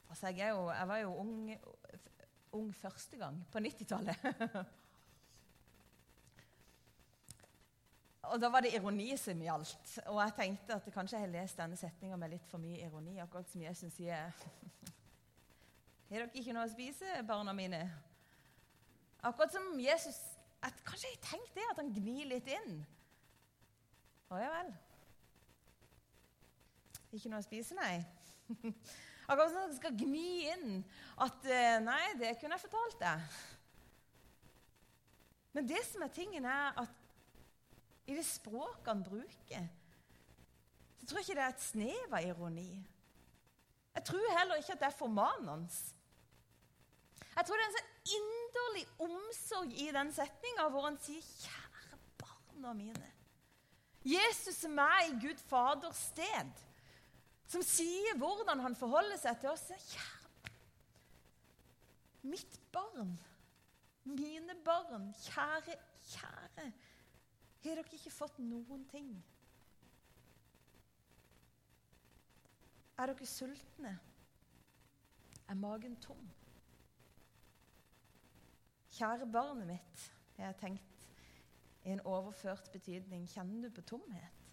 Altså, 0.10 0.32
jeg, 0.34 0.50
jo, 0.50 0.64
jeg 0.74 0.88
var 0.90 0.98
jo 1.04 1.10
ung, 1.22 1.34
ung 2.58 2.70
første 2.74 3.20
gang, 3.22 3.36
på 3.54 3.62
90-tallet. 3.62 4.24
Og 8.30 8.42
da 8.42 8.50
var 8.54 8.62
det 8.62 8.74
ironi 8.78 9.10
som 9.18 9.42
gjaldt. 9.42 9.96
Og 10.12 10.20
jeg 10.22 10.36
tenkte 10.38 10.76
at 10.78 10.90
kanskje 10.94 11.18
jeg 11.18 11.26
har 11.26 11.34
lest 11.34 11.58
denne 11.58 11.78
setninga 11.80 12.18
med 12.20 12.36
litt 12.36 12.46
for 12.50 12.62
mye 12.62 12.82
ironi. 12.86 13.18
Akkurat 13.24 13.50
som 13.50 13.64
Jesus 13.64 13.96
sier 13.98 14.30
Har 16.10 16.24
dere 16.24 16.30
ikke 16.42 16.54
noe 16.56 16.66
å 16.66 16.72
spise, 16.72 17.20
barna 17.28 17.54
mine? 17.54 17.84
Akkurat 19.26 19.54
som 19.54 19.76
Jesus 19.78 20.18
at 20.66 20.80
Kanskje 20.84 21.08
jeg 21.08 21.20
har 21.20 21.28
tenkt 21.30 21.54
det, 21.56 21.66
at 21.72 21.78
han 21.80 21.92
gnir 21.96 22.26
litt 22.28 22.50
inn. 22.52 22.80
Å 24.30 24.40
ja 24.42 24.50
vel. 24.52 24.74
Ikke 27.16 27.32
noe 27.32 27.40
å 27.40 27.46
spise, 27.46 27.78
nei? 27.78 28.02
Akkurat 29.30 29.54
som 29.54 29.62
han 29.62 29.78
skal 29.78 29.96
gni 29.98 30.50
inn 30.50 30.82
at 31.22 31.46
eh, 31.46 31.78
Nei, 31.86 32.04
det 32.20 32.36
kunne 32.42 32.58
jeg 32.58 32.66
fortalt 32.66 33.00
deg. 33.02 33.40
Men 35.54 35.70
det 35.70 35.82
som 35.88 36.04
er 36.06 36.14
tingen, 36.14 36.46
er 36.46 36.76
at 36.82 36.99
i 38.10 38.16
det 38.18 38.26
språket 38.26 38.90
han 38.90 39.04
bruker, 39.06 39.68
så 41.00 41.06
tror 41.06 41.20
jeg 41.20 41.28
ikke 41.28 41.38
det 41.38 41.46
er 41.46 41.54
et 41.54 41.64
snev 41.64 42.16
av 42.18 42.26
ironi. 42.26 42.72
Jeg 43.96 44.06
tror 44.10 44.36
heller 44.38 44.62
ikke 44.62 44.76
at 44.76 44.82
det 44.82 44.88
er 44.90 44.98
formanende. 44.98 45.80
Jeg 47.36 47.46
tror 47.46 47.60
det 47.60 47.66
er 47.66 47.70
en 47.70 47.78
sånn 47.78 48.18
inderlig 48.20 48.86
omsorg 49.06 49.76
i 49.78 49.88
den 49.96 50.12
setninga 50.16 50.68
hvor 50.74 50.88
han 50.88 50.98
sier 51.04 51.22
'Kjære 51.22 52.00
barna 52.22 52.74
mine'. 52.74 53.12
Jesus 54.04 54.56
som 54.56 54.80
er 54.80 55.02
i 55.08 55.18
Gud 55.22 55.40
Faders 55.50 56.02
sted, 56.12 56.52
som 57.48 57.62
sier 57.62 58.18
hvordan 58.18 58.60
han 58.60 58.76
forholder 58.76 59.18
seg 59.18 59.40
til 59.40 59.54
oss. 59.54 59.70
'Kjære 59.70 60.20
mitt 62.22 62.60
barn, 62.72 63.20
mine 64.04 64.56
barn, 64.66 65.14
kjære, 65.24 65.78
kjære' 66.10 66.72
Har 67.64 67.76
dere 67.76 67.96
ikke 67.98 68.12
fått 68.14 68.40
noen 68.40 68.86
ting? 68.88 69.12
Er 73.00 73.12
dere 73.12 73.28
sultne? 73.28 73.94
Er 75.50 75.60
magen 75.60 75.96
tom? 76.04 76.30
Kjære 78.96 79.28
barnet 79.32 79.68
mitt, 79.68 80.06
har 80.38 80.50
jeg 80.50 80.60
tenkt 80.60 81.06
i 81.86 81.94
en 81.94 82.04
overført 82.08 82.72
betydning. 82.72 83.28
Kjenner 83.32 83.70
du 83.70 83.76
på 83.76 83.86
tomhet? 83.94 84.44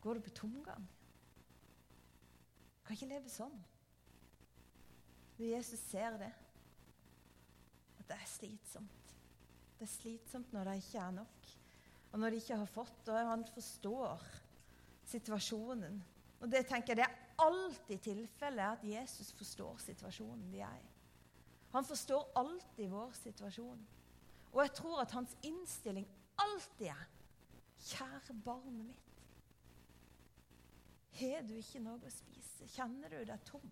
Går 0.00 0.14
du 0.14 0.20
på 0.20 0.30
tomgang? 0.30 0.86
Kan 2.84 2.96
ikke 2.96 3.10
leve 3.10 3.30
sånn. 3.30 3.58
Jesus 5.40 5.80
ser 5.90 6.18
det, 6.20 6.30
at 7.98 8.08
det 8.08 8.16
er 8.16 8.28
slitsomt. 8.28 8.99
Det 9.80 9.86
er 9.86 9.92
slitsomt 9.94 10.50
når 10.52 10.68
det 10.68 10.76
ikke 10.82 11.00
er 11.00 11.12
nok, 11.16 11.50
og 12.12 12.20
når 12.20 12.34
de 12.34 12.40
ikke 12.42 12.56
har 12.60 12.68
fått. 12.68 13.06
Og 13.08 13.28
han 13.30 13.44
forstår 13.48 14.26
situasjonen. 15.08 15.94
Og 16.40 16.50
det 16.52 16.66
tenker 16.68 16.92
jeg, 16.92 16.98
det 17.00 17.06
er 17.06 17.46
alltid 17.46 18.02
tilfellet 18.04 18.76
at 18.76 18.84
Jesus 18.84 19.32
forstår 19.38 19.80
situasjonen 19.80 20.50
de 20.52 20.60
er 20.66 20.82
i. 20.82 20.90
Han 21.72 21.86
forstår 21.86 22.28
alltid 22.36 22.92
vår 22.92 23.16
situasjon. 23.22 23.80
Og 24.52 24.62
jeg 24.66 24.74
tror 24.76 25.00
at 25.00 25.16
hans 25.16 25.32
innstilling 25.48 26.08
alltid 26.44 26.90
er 26.92 27.08
Kjære 27.80 28.34
barnet 28.44 28.84
mitt. 28.84 29.20
Har 31.16 31.46
du 31.48 31.54
ikke 31.56 31.80
noe 31.80 31.96
å 32.04 32.12
spise? 32.12 32.68
Kjenner 32.68 33.08
du 33.08 33.22
deg 33.24 33.46
tom? 33.48 33.64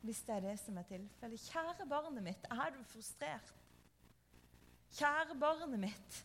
Hvis 0.00 0.22
det 0.24 0.38
er 0.38 0.46
det 0.46 0.54
som 0.62 0.78
er 0.80 0.88
tilfellet. 0.88 1.50
Kjære 1.52 1.86
barnet 1.90 2.24
mitt, 2.24 2.48
er 2.48 2.72
du 2.72 2.80
frustrert? 2.88 3.52
Kjære 4.92 5.38
barnet 5.40 5.80
mitt, 5.80 6.16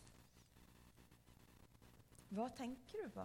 hva 2.36 2.50
tenker 2.52 3.04
du 3.04 3.12
på? 3.14 3.24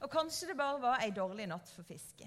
Og 0.00 0.10
Kanskje 0.10 0.48
det 0.50 0.56
bare 0.58 0.80
var 0.82 1.04
ei 1.04 1.12
dårlig 1.14 1.46
natt 1.50 1.70
for 1.70 1.86
fiske. 1.86 2.26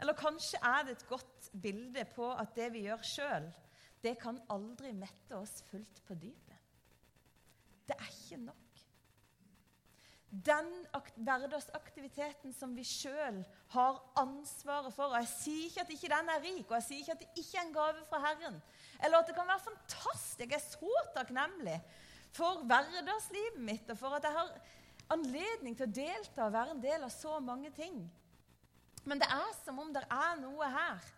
Eller 0.00 0.16
kanskje 0.16 0.58
er 0.64 0.86
det 0.86 0.96
et 0.96 1.08
godt 1.10 1.50
bilde 1.62 2.06
på 2.14 2.30
at 2.32 2.54
det 2.56 2.70
vi 2.72 2.86
gjør 2.86 3.02
sjøl, 3.04 3.50
det 4.00 4.16
kan 4.20 4.40
aldri 4.52 4.94
mette 4.96 5.36
oss 5.36 5.60
fullt 5.68 6.00
på 6.06 6.16
dypet. 6.16 6.56
Det 7.86 7.96
er 7.98 8.08
ikke 8.14 8.40
nok 8.46 8.69
den 10.30 10.68
hverdagsaktiviteten 11.16 12.52
som 12.54 12.74
vi 12.76 12.84
sjøl 12.86 13.40
har 13.72 13.96
ansvaret 14.20 14.94
for. 14.94 15.10
Og 15.10 15.18
Jeg 15.18 15.30
sier 15.32 15.64
ikke 15.66 15.82
at 15.82 15.90
ikke 15.94 16.12
den 16.12 16.30
er 16.30 16.44
rik, 16.44 16.66
og 16.68 16.76
jeg 16.78 16.86
sier 16.86 17.02
ikke 17.02 17.16
at 17.16 17.24
det 17.24 17.42
ikke 17.42 17.58
er 17.58 17.66
en 17.66 17.74
gave 17.74 18.04
fra 18.06 18.20
Herren. 18.26 18.60
Eller 19.02 19.18
at 19.18 19.26
det 19.26 19.34
kan 19.34 19.50
være 19.50 19.66
fantastisk. 19.66 20.46
Jeg 20.46 20.60
er 20.60 20.66
så 20.68 21.02
takknemlig 21.16 21.80
for 22.32 22.62
hverdagslivet 22.62 23.58
mitt 23.58 23.90
og 23.90 23.98
for 23.98 24.14
at 24.14 24.24
jeg 24.28 24.36
har 24.36 24.52
anledning 25.10 25.74
til 25.74 25.88
å 25.88 25.94
delta 25.98 26.46
og 26.46 26.54
være 26.54 26.76
en 26.76 26.84
del 26.84 27.02
av 27.02 27.10
så 27.14 27.40
mange 27.42 27.72
ting. 27.74 27.98
Men 29.04 29.18
det 29.18 29.26
er 29.32 29.50
som 29.64 29.78
om 29.82 29.90
det 29.94 30.04
er 30.06 30.38
noe 30.38 30.70
her. 30.70 31.10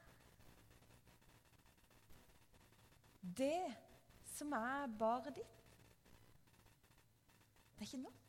Det 3.21 3.61
som 4.33 4.57
er 4.57 4.89
bare 4.99 5.35
ditt. 5.37 5.61
Det 7.77 7.85
er 7.85 7.91
ikke 7.91 8.05
nok. 8.07 8.22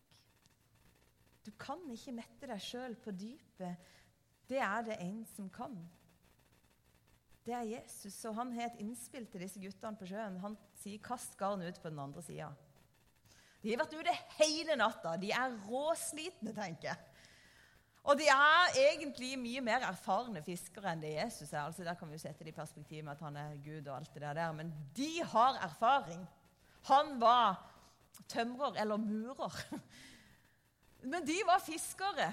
Du 1.46 1.52
kan 1.60 1.82
ikke 1.92 2.16
mette 2.16 2.48
deg 2.48 2.62
sjøl 2.64 2.96
på 3.04 3.12
dypet. 3.12 3.92
Det 4.50 4.60
er 4.60 4.86
det 4.88 5.00
en 5.04 5.24
som 5.36 5.50
kan. 5.52 5.76
Det 7.44 7.56
er 7.56 7.68
Jesus, 7.68 8.16
og 8.30 8.38
han 8.38 8.54
har 8.56 8.70
et 8.70 8.84
innspill 8.84 9.26
til 9.28 9.44
disse 9.44 9.60
guttene 9.60 10.00
på 10.00 10.08
sjøen. 10.08 10.40
Han 10.40 10.56
sier 10.80 11.02
'kast 11.04 11.36
garnet 11.38 11.74
ut 11.74 11.82
på 11.82 11.90
den 11.90 12.00
andre 12.00 12.22
sida'. 12.22 12.54
De 13.64 13.72
har 13.72 13.80
vært 13.80 13.96
ute 13.96 14.14
hele 14.38 14.76
natta. 14.76 15.18
De 15.18 15.32
er 15.32 15.58
råslitne, 15.68 16.54
tenker 16.56 16.90
jeg. 16.90 16.98
Og 18.04 18.20
de 18.20 18.26
er 18.28 18.80
egentlig 18.92 19.38
mye 19.40 19.62
mer 19.64 19.86
erfarne 19.88 20.42
fiskere 20.44 20.92
enn 20.92 21.04
det 21.04 21.14
Jesus 21.14 21.54
er. 21.54 21.62
Altså 21.62 21.84
Der 21.84 21.96
kan 21.96 22.10
vi 22.10 22.18
jo 22.18 22.24
sette 22.26 22.44
det 22.44 22.52
i 22.52 22.56
perspektiv 22.58 23.04
med 23.04 23.14
at 23.16 23.24
han 23.24 23.38
er 23.40 23.56
Gud 23.64 23.88
og 23.88 23.96
alt 23.96 24.14
det 24.14 24.22
der. 24.22 24.52
Men 24.52 24.74
de 24.96 25.24
har 25.24 25.60
erfaring. 25.64 26.28
Han 26.84 27.22
var 27.22 27.64
tømrer 28.28 28.82
eller 28.82 28.98
murer. 28.98 29.64
Men 31.04 31.26
de 31.26 31.36
var 31.48 31.60
fiskere. 31.64 32.30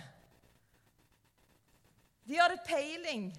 De 2.25 2.39
hadde 2.39 2.61
peiling. 2.67 3.31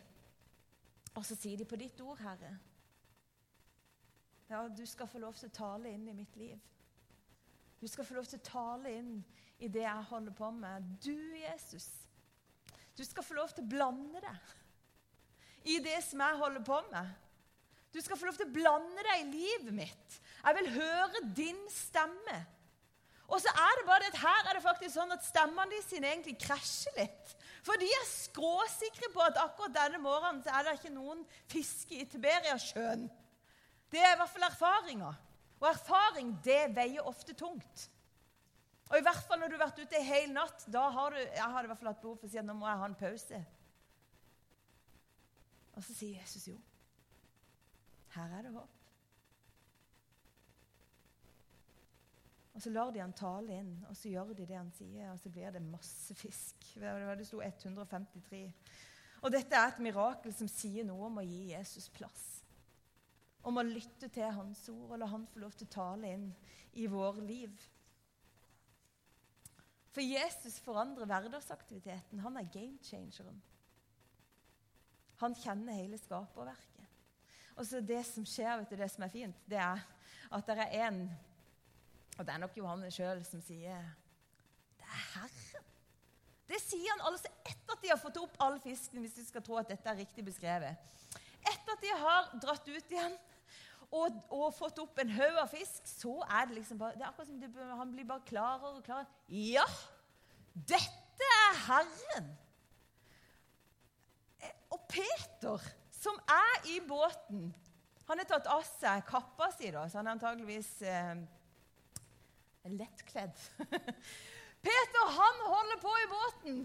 Og 1.15 1.25
så 1.27 1.35
sier 1.35 1.59
de 1.59 1.67
på 1.67 1.79
ditt 1.79 1.99
ord, 2.03 2.19
Herre 2.23 2.53
Ja, 4.51 4.65
du 4.67 4.83
skal 4.87 5.07
få 5.07 5.19
lov 5.23 5.35
til 5.39 5.47
å 5.47 5.55
tale 5.55 5.91
inn 5.91 6.07
i 6.11 6.15
mitt 6.15 6.35
liv. 6.39 6.59
Du 7.79 7.87
skal 7.87 8.05
få 8.05 8.17
lov 8.17 8.27
til 8.27 8.39
å 8.39 8.45
tale 8.45 8.91
inn 8.99 9.13
i 9.63 9.69
det 9.71 9.83
jeg 9.85 10.09
holder 10.09 10.35
på 10.35 10.51
med. 10.53 10.87
Du, 11.03 11.15
Jesus, 11.39 11.87
du 12.97 13.03
skal 13.07 13.25
få 13.25 13.37
lov 13.37 13.53
til 13.55 13.63
å 13.63 13.71
blande 13.71 14.21
deg 14.23 15.71
i 15.71 15.77
det 15.83 15.99
som 16.03 16.21
jeg 16.23 16.39
holder 16.41 16.65
på 16.65 16.79
med. 16.91 17.11
Du 17.91 17.99
skal 18.01 18.17
få 18.17 18.27
lov 18.27 18.37
til 18.39 18.47
å 18.47 18.55
blande 18.55 19.03
deg 19.07 19.23
i 19.23 19.31
livet 19.33 19.75
mitt. 19.75 20.19
Jeg 20.41 20.57
vil 20.57 20.69
høre 20.77 21.23
din 21.35 21.59
stemme. 21.71 22.37
Og 23.31 23.39
så 23.39 23.51
er 23.55 23.77
det 23.79 23.87
bare 23.87 24.09
at 24.11 24.19
her 24.19 24.49
er 24.49 24.57
det 24.57 24.63
faktisk 24.65 24.93
sånn 24.97 25.15
at 25.15 25.23
stemmene 25.23 25.79
sine 25.85 26.09
egentlig 26.11 26.35
krasjer 26.41 26.97
litt. 26.99 27.35
For 27.63 27.79
de 27.79 27.87
er 27.87 28.09
skråsikre 28.09 29.11
på 29.13 29.21
at 29.23 29.39
akkurat 29.39 29.75
denne 29.75 30.01
morgenen 30.03 30.41
så 30.43 30.51
er 30.57 30.65
det 30.67 30.75
ikke 30.79 30.93
noen 30.93 31.21
fiske 31.51 32.01
i 32.01 32.07
Tiberiasjøen. 32.09 33.05
Det 33.91 34.01
er 34.01 34.15
i 34.15 34.19
hvert 34.19 34.33
fall 34.33 34.47
erfaringer. 34.49 35.19
Og 35.61 35.67
erfaring, 35.69 36.33
det 36.43 36.61
veier 36.75 37.07
ofte 37.07 37.35
tungt. 37.37 37.87
Og 38.89 38.97
i 38.97 39.05
hvert 39.05 39.23
fall 39.27 39.39
når 39.39 39.51
du 39.51 39.55
har 39.55 39.67
vært 39.67 39.79
ute 39.79 39.99
en 39.99 40.07
hel 40.09 40.33
natt. 40.33 40.65
Da 40.73 40.87
har 40.91 41.13
du 41.13 41.19
Jeg 41.21 41.49
har 41.53 41.63
i 41.63 41.69
hvert 41.69 41.79
fall 41.79 41.91
hatt 41.93 42.01
behov 42.01 42.17
for 42.19 42.27
å 42.27 42.33
si 42.33 42.41
at 42.41 42.47
nå 42.47 42.57
må 42.57 42.67
jeg 42.67 42.81
ha 42.81 42.89
en 42.89 42.99
pause. 42.99 43.41
Og 45.77 45.85
så 45.85 45.95
sier 45.95 46.19
Jesus 46.19 46.49
jo. 46.49 46.57
Her 48.17 48.39
er 48.39 48.47
det 48.49 48.55
håp. 48.57 48.80
Og 52.51 52.61
så 52.61 52.71
lar 52.73 52.91
de 52.91 52.99
han 52.99 53.13
tale 53.15 53.61
inn, 53.61 53.71
og 53.87 53.95
så 53.95 54.11
gjør 54.11 54.33
de 54.35 54.45
det 54.47 54.57
han 54.57 54.71
sier, 54.75 55.11
og 55.13 55.19
så 55.21 55.31
blir 55.31 55.53
det 55.55 55.63
masse 55.63 56.15
fisk. 56.19 56.65
Det 56.75 57.27
sto 57.27 57.39
153. 57.39 58.41
Og 59.21 59.31
dette 59.31 59.55
er 59.55 59.69
et 59.69 59.83
mirakel 59.85 60.33
som 60.35 60.49
sier 60.51 60.85
noe 60.87 61.07
om 61.07 61.21
å 61.21 61.25
gi 61.25 61.53
Jesus 61.53 61.87
plass. 61.93 62.25
Om 63.47 63.61
å 63.61 63.65
lytte 63.65 64.09
til 64.13 64.33
hans 64.35 64.65
ord 64.69 64.91
og 64.91 64.99
la 65.01 65.07
han 65.09 65.29
få 65.29 65.41
lov 65.41 65.55
til 65.55 65.69
å 65.69 65.75
tale 65.77 66.11
inn 66.17 66.27
i 66.77 66.87
vår 66.91 67.21
liv. 67.23 67.55
For 69.91 70.03
Jesus 70.03 70.59
forandrer 70.63 71.07
hverdagsaktiviteten. 71.07 72.21
Han 72.23 72.37
er 72.39 72.51
game 72.51 72.79
changeren. 72.83 73.41
Han 75.21 75.35
kjenner 75.37 75.77
hele 75.77 75.99
skaperverket. 76.01 76.87
Og 77.59 77.67
så 77.67 77.81
Det 77.81 78.03
som 78.07 78.25
skjer, 78.25 78.57
vet 78.57 78.71
du, 78.71 78.75
det 78.79 78.89
som 78.89 79.03
er 79.05 79.13
fint, 79.13 79.41
det 79.45 79.59
er 79.59 79.83
at 80.31 80.47
det 80.47 80.63
er 80.63 80.87
en 80.87 81.01
Og 82.17 82.25
det 82.25 82.33
er 82.33 82.41
nok 82.43 82.57
Johannes 82.57 82.95
sjøl 82.97 83.23
som 83.25 83.41
sier 83.45 83.85
Det 84.77 84.87
er 84.87 85.03
Herren. 85.15 85.67
Det 86.51 86.59
sier 86.59 86.91
han 86.91 87.05
altså 87.07 87.29
etter 87.47 87.75
at 87.75 87.83
de 87.83 87.91
har 87.93 87.99
fått 88.01 88.17
opp 88.19 88.33
all 88.43 88.57
fisken, 88.59 88.99
hvis 88.99 89.15
du 89.15 89.23
skal 89.23 89.43
tro 89.45 89.55
at 89.61 89.69
dette 89.71 89.87
er 89.87 90.01
riktig 90.01 90.25
beskrevet. 90.27 90.75
Etter 91.39 91.75
at 91.77 91.83
de 91.83 91.93
har 92.01 92.31
dratt 92.43 92.67
ut 92.67 92.91
igjen 92.91 93.15
og, 93.91 94.19
og 94.31 94.51
fått 94.55 94.79
opp 94.83 94.99
en 95.03 95.13
haug 95.15 95.39
av 95.41 95.49
fisk, 95.51 95.87
så 95.87 96.17
er 96.27 96.47
det 96.47 96.59
liksom 96.59 96.79
bare 96.79 96.95
det 96.95 97.05
er 97.05 97.09
akkurat 97.09 97.29
som 97.29 97.39
det, 97.41 97.49
Han 97.79 97.91
blir 97.95 98.07
bare 98.07 98.27
klarere 98.27 98.73
og 98.77 98.83
klarere. 98.85 99.07
Ja, 99.27 99.65
dette 100.53 101.31
er 101.39 101.59
Herren! 101.67 102.31
Og 104.71 104.79
Peter, 104.91 105.63
som 105.91 106.15
er 106.31 106.69
i 106.71 106.79
båten 106.87 107.51
Han 108.07 108.19
har 108.19 108.27
tatt 108.27 108.47
av 108.51 108.63
seg 108.65 109.03
kappa 109.07 109.51
si, 109.55 109.69
da, 109.71 109.85
så 109.87 109.99
han 109.99 110.09
er 110.09 110.17
antageligvis 110.17 110.71
eh, 110.83 111.21
lettkledd. 112.69 113.37
Peter 114.65 115.07
han 115.17 115.41
holder 115.47 115.79
på 115.81 115.93
i 115.97 116.09
båten. 116.11 116.59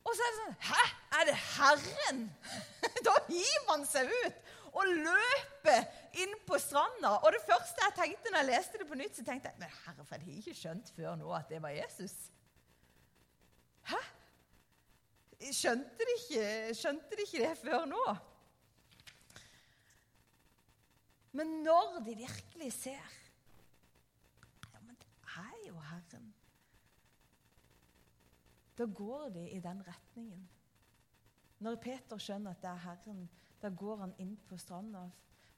Og 0.00 0.16
så 0.16 0.24
er 0.24 0.30
det 0.30 0.38
sånn 0.38 0.54
Hæ? 0.70 0.84
Er 1.18 1.26
det 1.28 1.36
Herren? 1.44 2.22
Da 3.06 3.16
hiver 3.28 3.68
han 3.68 3.84
seg 3.88 4.08
ut 4.24 4.46
og 4.70 4.86
løper 4.86 5.86
inn 6.22 6.32
på 6.46 6.58
stranda. 6.62 7.16
Og 7.24 7.34
det 7.34 7.42
første 7.42 7.84
jeg 7.84 7.96
tenkte 7.96 8.30
når 8.30 8.44
jeg 8.44 8.50
leste 8.52 8.80
det 8.80 8.86
på 8.88 8.98
nytt, 8.98 9.16
så 9.18 9.24
tenkte 9.26 9.50
jeg 9.50 9.58
men 9.60 9.72
herre, 9.84 10.04
for 10.06 10.16
jeg 10.16 10.26
har 10.26 10.40
ikke 10.40 10.58
skjønt 10.60 10.92
før 10.94 11.16
nå 11.18 11.32
at 11.34 11.50
det 11.50 11.60
var 11.64 11.74
Jesus. 11.74 12.14
Hæ? 13.90 14.00
Skjønte 15.56 16.06
de 16.06 16.16
ikke, 16.18 16.48
skjønte 16.76 17.16
de 17.16 17.26
ikke 17.26 17.42
det 17.42 17.54
før 17.58 17.86
nå? 17.90 18.02
Men 21.38 21.60
når 21.64 22.00
de 22.00 22.14
virkelig 22.20 22.72
ser 22.76 23.18
jo 25.70 25.80
Herren 25.90 26.28
da 28.80 28.86
går 28.86 29.28
de 29.28 29.50
i 29.50 29.60
den 29.60 29.82
retningen. 29.86 30.48
Når 31.60 31.76
Peter 31.84 32.16
skjønner 32.16 32.54
at 32.54 32.62
det 32.62 32.70
er 32.70 32.78
Herren, 32.80 33.26
da 33.60 33.68
går 33.76 33.98
han 34.06 34.14
inn 34.22 34.38
på 34.48 34.56
stranda. 34.56 35.02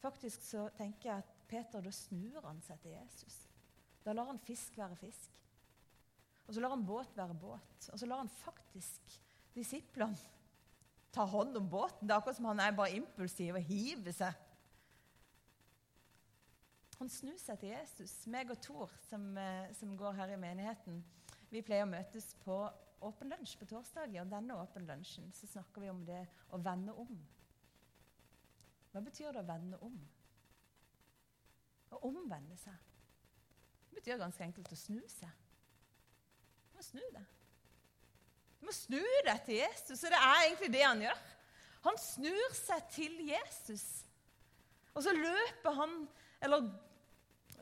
Faktisk 0.03 0.43
så 0.43 0.65
tenker 0.75 1.09
jeg 1.09 1.23
at 1.23 1.37
Peter, 1.47 1.85
da 1.85 1.93
snur 1.95 2.43
han 2.43 2.59
seg 2.67 2.81
til 2.83 2.97
Jesus. 2.97 3.37
Da 4.03 4.15
lar 4.17 4.27
han 4.33 4.43
fisk 4.43 4.75
være 4.79 4.99
fisk. 4.99 5.39
Og 6.49 6.57
så 6.57 6.65
lar 6.65 6.75
han 6.75 6.83
båt 6.87 7.15
være 7.15 7.37
båt. 7.39 7.87
Og 7.93 8.01
så 8.01 8.09
lar 8.11 8.25
han 8.25 8.33
faktisk 8.41 9.15
disiplene 9.55 10.19
ta 11.15 11.23
hånd 11.29 11.55
om 11.61 11.69
båten. 11.71 12.09
Det 12.09 12.17
er 12.17 12.19
akkurat 12.19 12.41
som 12.41 12.51
han 12.51 12.65
er 12.65 12.75
bare 12.75 12.97
impulsiv 12.99 13.55
og 13.55 13.71
hiver 13.71 14.17
seg. 14.17 14.35
Han 17.03 17.09
snur 17.11 17.35
seg 17.43 17.59
til 17.59 17.73
Jesus. 17.73 18.13
Meg 18.31 18.53
og 18.55 18.61
Tor, 18.63 18.91
som, 19.09 19.25
eh, 19.37 19.73
som 19.75 19.97
går 19.99 20.13
her 20.15 20.31
i 20.31 20.37
menigheten, 20.39 21.01
vi 21.51 21.63
pleier 21.67 21.83
å 21.83 21.91
møtes 21.91 22.29
på 22.45 22.55
åpen 23.03 23.33
lunsj 23.33 23.57
på 23.59 23.67
torsdager. 23.67 24.23
Og 24.23 24.31
denne 24.31 24.55
åpen 24.55 24.87
lunsjen 24.87 25.33
så 25.35 25.49
snakker 25.51 25.83
vi 25.83 25.89
om 25.91 26.05
det 26.07 26.21
å 26.55 26.61
vende 26.63 26.95
om. 26.95 27.17
Hva 28.93 29.03
betyr 29.03 29.35
det 29.35 29.43
å 29.43 29.49
vende 29.49 29.81
om? 29.83 29.97
Å 31.91 31.99
omvende 32.07 32.55
seg. 32.61 32.79
Det 33.89 33.99
betyr 33.99 34.23
ganske 34.23 34.47
enkelt 34.47 34.71
å 34.71 34.79
snu 34.79 35.03
seg. 35.11 35.43
Du 36.71 36.79
må 36.79 36.87
snu 36.87 37.03
deg. 37.17 37.35
Du 38.61 38.69
må 38.71 38.77
snu 38.79 39.03
deg 39.27 39.43
til 39.51 39.59
Jesus, 39.59 40.05
og 40.05 40.15
det 40.15 40.23
er 40.23 40.45
egentlig 40.45 40.71
det 40.79 40.87
han 40.87 41.03
gjør. 41.09 41.27
Han 41.89 41.99
snur 41.99 42.57
seg 42.63 42.89
til 42.95 43.19
Jesus. 43.27 43.85
Og 44.95 45.03
så 45.03 45.19
løper 45.19 45.81
han 45.83 45.99
Eller 46.43 46.71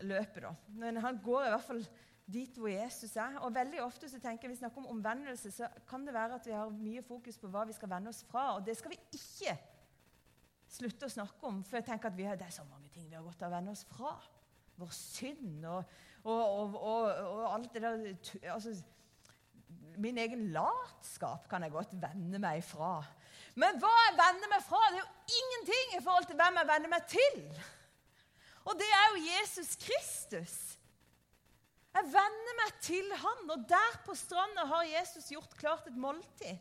løper, 0.02 0.48
da. 0.48 0.54
Men 0.80 1.00
han 1.02 1.18
går 1.24 1.46
i 1.46 1.52
hvert 1.54 1.66
fall 1.66 1.84
dit 2.30 2.58
hvor 2.58 2.70
Jesus 2.70 3.16
er. 3.18 3.38
Og 3.44 3.54
veldig 3.54 3.82
ofte 3.84 4.08
så 4.10 4.20
tenker 4.22 4.46
jeg, 4.48 4.54
Vi 4.54 4.60
snakker 4.60 4.82
om 4.82 4.92
omvendelse, 4.96 5.50
så 5.50 5.68
kan 5.88 6.06
det 6.06 6.14
være 6.14 6.38
at 6.38 6.46
vi 6.46 6.54
har 6.54 6.70
mye 6.70 7.02
fokus 7.02 7.38
på 7.38 7.50
hva 7.50 7.66
vi 7.68 7.76
skal 7.76 7.90
vende 7.90 8.12
oss 8.12 8.22
fra. 8.28 8.54
Og 8.56 8.66
det 8.66 8.76
skal 8.78 8.94
vi 8.94 9.00
ikke 9.16 9.56
slutte 10.70 11.08
å 11.08 11.14
snakke 11.16 11.48
om. 11.48 11.62
For 11.66 11.80
jeg 11.80 11.88
tenker 11.88 12.10
at 12.10 12.22
har, 12.28 12.38
det 12.38 12.46
er 12.46 12.54
så 12.60 12.66
mange 12.68 12.90
ting 12.94 13.08
vi 13.08 13.18
har 13.18 13.26
godt 13.26 13.42
av 13.42 13.50
å 13.50 13.56
vende 13.56 13.74
oss 13.74 13.84
fra. 13.88 14.14
Vår 14.80 14.94
synd 14.96 15.66
og, 15.68 15.96
og, 16.24 16.76
og, 16.78 17.08
og 17.10 17.42
alt 17.50 17.74
det 17.74 17.82
der 17.84 18.54
altså, 18.54 18.72
Min 20.00 20.16
egen 20.22 20.46
latskap 20.54 21.48
kan 21.50 21.66
jeg 21.66 21.74
godt 21.74 21.92
vende 22.00 22.38
meg 22.40 22.62
fra. 22.64 23.02
Men 23.58 23.76
hva 23.82 23.90
jeg 24.06 24.16
vender 24.16 24.52
meg 24.52 24.62
fra, 24.64 24.80
det 24.88 25.00
er 25.00 25.02
jo 25.02 25.40
ingenting 25.42 25.94
i 25.98 26.02
forhold 26.04 26.28
til 26.30 26.38
hvem 26.38 26.60
jeg 26.60 26.68
vender 26.70 26.92
meg 26.92 27.06
til. 27.10 27.38
Og 28.70 28.78
det 28.78 28.88
er 28.94 29.06
jo 29.10 29.24
Jesus 29.26 29.74
Kristus. 29.82 30.56
Jeg 31.90 32.06
venner 32.06 32.58
meg 32.60 32.74
til 32.86 33.08
han, 33.18 33.46
og 33.50 33.64
der 33.68 33.96
på 34.06 34.14
stranda 34.14 34.62
har 34.70 34.86
Jesus 34.86 35.32
gjort 35.32 35.56
klart 35.58 35.88
et 35.90 35.98
måltid. 35.98 36.60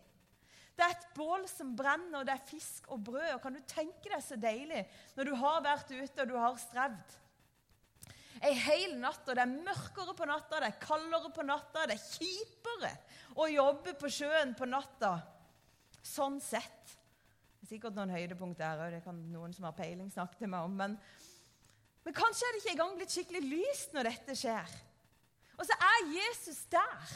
Det 0.73 0.85
er 0.85 0.95
et 0.95 1.09
bål 1.13 1.43
som 1.51 1.75
brenner, 1.77 2.21
og 2.21 2.25
det 2.25 2.33
er 2.33 2.49
fisk 2.49 2.87
og 2.89 3.03
brød. 3.03 3.33
Og 3.35 3.41
Kan 3.43 3.57
du 3.57 3.61
tenke 3.67 4.09
deg 4.09 4.23
så 4.23 4.39
deilig 4.39 4.85
når 5.17 5.27
du 5.27 5.33
har 5.37 5.65
vært 5.65 5.91
ute 5.91 6.23
og 6.23 6.31
du 6.31 6.37
har 6.39 6.55
strevd? 6.61 7.17
Ei 8.39 8.53
hel 8.55 8.95
natt, 9.01 9.25
og 9.27 9.35
det 9.35 9.43
er 9.43 9.51
mørkere 9.51 10.15
på 10.15 10.25
natta, 10.29 10.61
det 10.63 10.69
er 10.69 10.79
kaldere 10.79 11.29
på 11.35 11.43
natta, 11.43 11.83
det 11.89 11.97
er 11.97 12.05
kjipere 12.05 12.93
å 13.35 13.49
jobbe 13.51 13.93
på 13.99 14.11
sjøen 14.15 14.53
på 14.55 14.69
natta. 14.71 15.17
Sånn 15.99 16.39
sett. 16.41 16.93
Det 17.59 17.67
er 17.67 17.73
sikkert 17.73 17.99
noen 17.99 18.15
høydepunkt 18.15 18.61
der 18.61 18.79
òg, 18.85 18.95
det 18.95 19.03
kan 19.03 19.19
noen 19.33 19.51
som 19.53 19.67
har 19.67 19.75
peiling, 19.75 20.07
snakke 20.13 20.39
til 20.39 20.53
meg 20.55 20.69
om. 20.69 20.79
Men, 20.79 20.95
men 22.09 22.15
kanskje 22.17 22.47
er 22.47 22.55
det 22.55 22.59
ikke 22.63 22.71
engang 22.73 22.93
blitt 22.97 23.11
skikkelig 23.13 23.39
lyst 23.45 23.91
når 23.93 24.07
dette 24.09 24.33
skjer. 24.33 24.71
Og 25.61 25.67
så 25.69 25.75
er 25.85 26.07
Jesus 26.09 26.63
der 26.71 27.11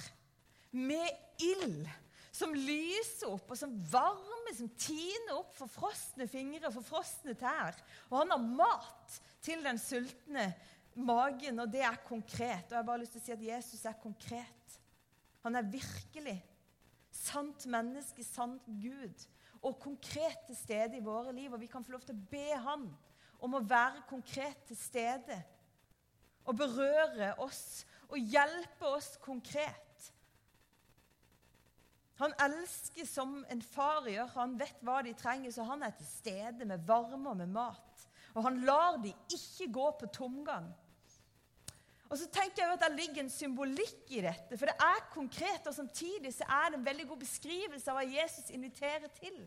med 0.70 1.40
ild 1.42 1.88
som 2.30 2.52
lyser 2.54 3.32
opp, 3.32 3.48
og 3.50 3.58
som 3.58 3.72
varme, 3.90 4.54
som 4.54 4.70
tiner 4.78 5.40
opp 5.40 5.56
forfrosne 5.58 6.28
fingre 6.30 6.70
og 6.70 6.76
forfrosne 6.76 7.34
tær. 7.42 7.80
Og 8.12 8.20
han 8.20 8.36
har 8.36 8.44
mat 8.62 9.16
til 9.42 9.66
den 9.66 9.82
sultne 9.82 10.44
magen, 10.94 11.64
og 11.64 11.72
det 11.74 11.82
er 11.88 11.98
konkret. 12.06 12.68
Og 12.68 12.76
jeg 12.76 12.78
har 12.78 12.86
bare 12.92 13.02
lyst 13.02 13.16
til 13.18 13.24
å 13.24 13.26
si 13.26 13.34
at 13.34 13.46
Jesus 13.48 13.88
er 13.90 13.98
konkret. 14.04 14.76
Han 15.42 15.58
er 15.58 15.72
virkelig 15.74 16.36
sant 17.18 17.66
menneske, 17.66 18.22
sant 18.28 18.70
Gud, 18.78 19.26
og 19.58 19.82
konkret 19.82 20.46
til 20.52 20.60
stede 20.62 21.02
i 21.02 21.06
våre 21.06 21.34
liv. 21.34 21.50
Og 21.50 21.66
vi 21.66 21.72
kan 21.74 21.82
få 21.82 21.98
lov 21.98 22.06
til 22.06 22.14
å 22.14 22.28
be 22.30 22.46
Han 22.68 22.86
om 23.44 23.58
å 23.58 23.66
være 23.68 24.06
konkret 24.10 24.64
til 24.70 24.80
stede 24.80 25.40
og 26.48 26.58
berøre 26.60 27.34
oss 27.44 27.84
og 28.10 28.20
hjelpe 28.20 28.88
oss 28.88 29.16
konkret. 29.24 29.80
Han 32.22 32.36
elsker 32.46 33.08
som 33.10 33.40
en 33.52 33.62
far 33.66 34.06
gjør. 34.08 34.30
Han 34.38 34.54
vet 34.60 34.84
hva 34.86 35.00
de 35.04 35.16
trenger, 35.18 35.52
så 35.52 35.66
han 35.68 35.84
er 35.84 35.96
til 35.98 36.08
stede 36.08 36.68
med 36.70 36.86
varme 36.88 37.32
og 37.32 37.40
med 37.40 37.52
mat. 37.52 38.06
Og 38.34 38.46
han 38.46 38.62
lar 38.68 39.00
de 39.02 39.12
ikke 39.34 39.72
gå 39.74 39.88
på 40.00 40.10
tomgang. 40.14 40.70
Og 42.14 42.20
så 42.22 42.28
tenker 42.30 42.62
jeg 42.62 42.76
at 42.76 42.84
Det 42.84 42.92
ligger 42.94 43.24
en 43.24 43.34
symbolikk 43.34 44.12
i 44.14 44.22
dette, 44.22 44.58
for 44.58 44.70
det 44.70 44.76
er 44.78 45.08
konkret. 45.14 45.66
Og 45.66 45.74
samtidig 45.74 46.34
så 46.36 46.46
er 46.46 46.70
det 46.70 46.80
en 46.80 46.86
veldig 46.86 47.08
god 47.10 47.24
beskrivelse 47.26 47.90
av 47.90 47.98
hva 47.98 48.06
Jesus 48.06 48.54
inviterer 48.54 49.10
til. 49.18 49.40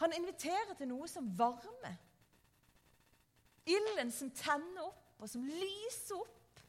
Han 0.00 0.14
inviterer 0.16 0.76
til 0.78 0.88
noe 0.88 1.08
som 1.10 1.26
varmer. 1.36 1.98
Ilden 3.68 4.12
som 4.12 4.30
tenner 4.30 4.86
opp, 4.86 5.02
og 5.20 5.28
som 5.28 5.44
lyser 5.44 6.16
opp. 6.16 6.62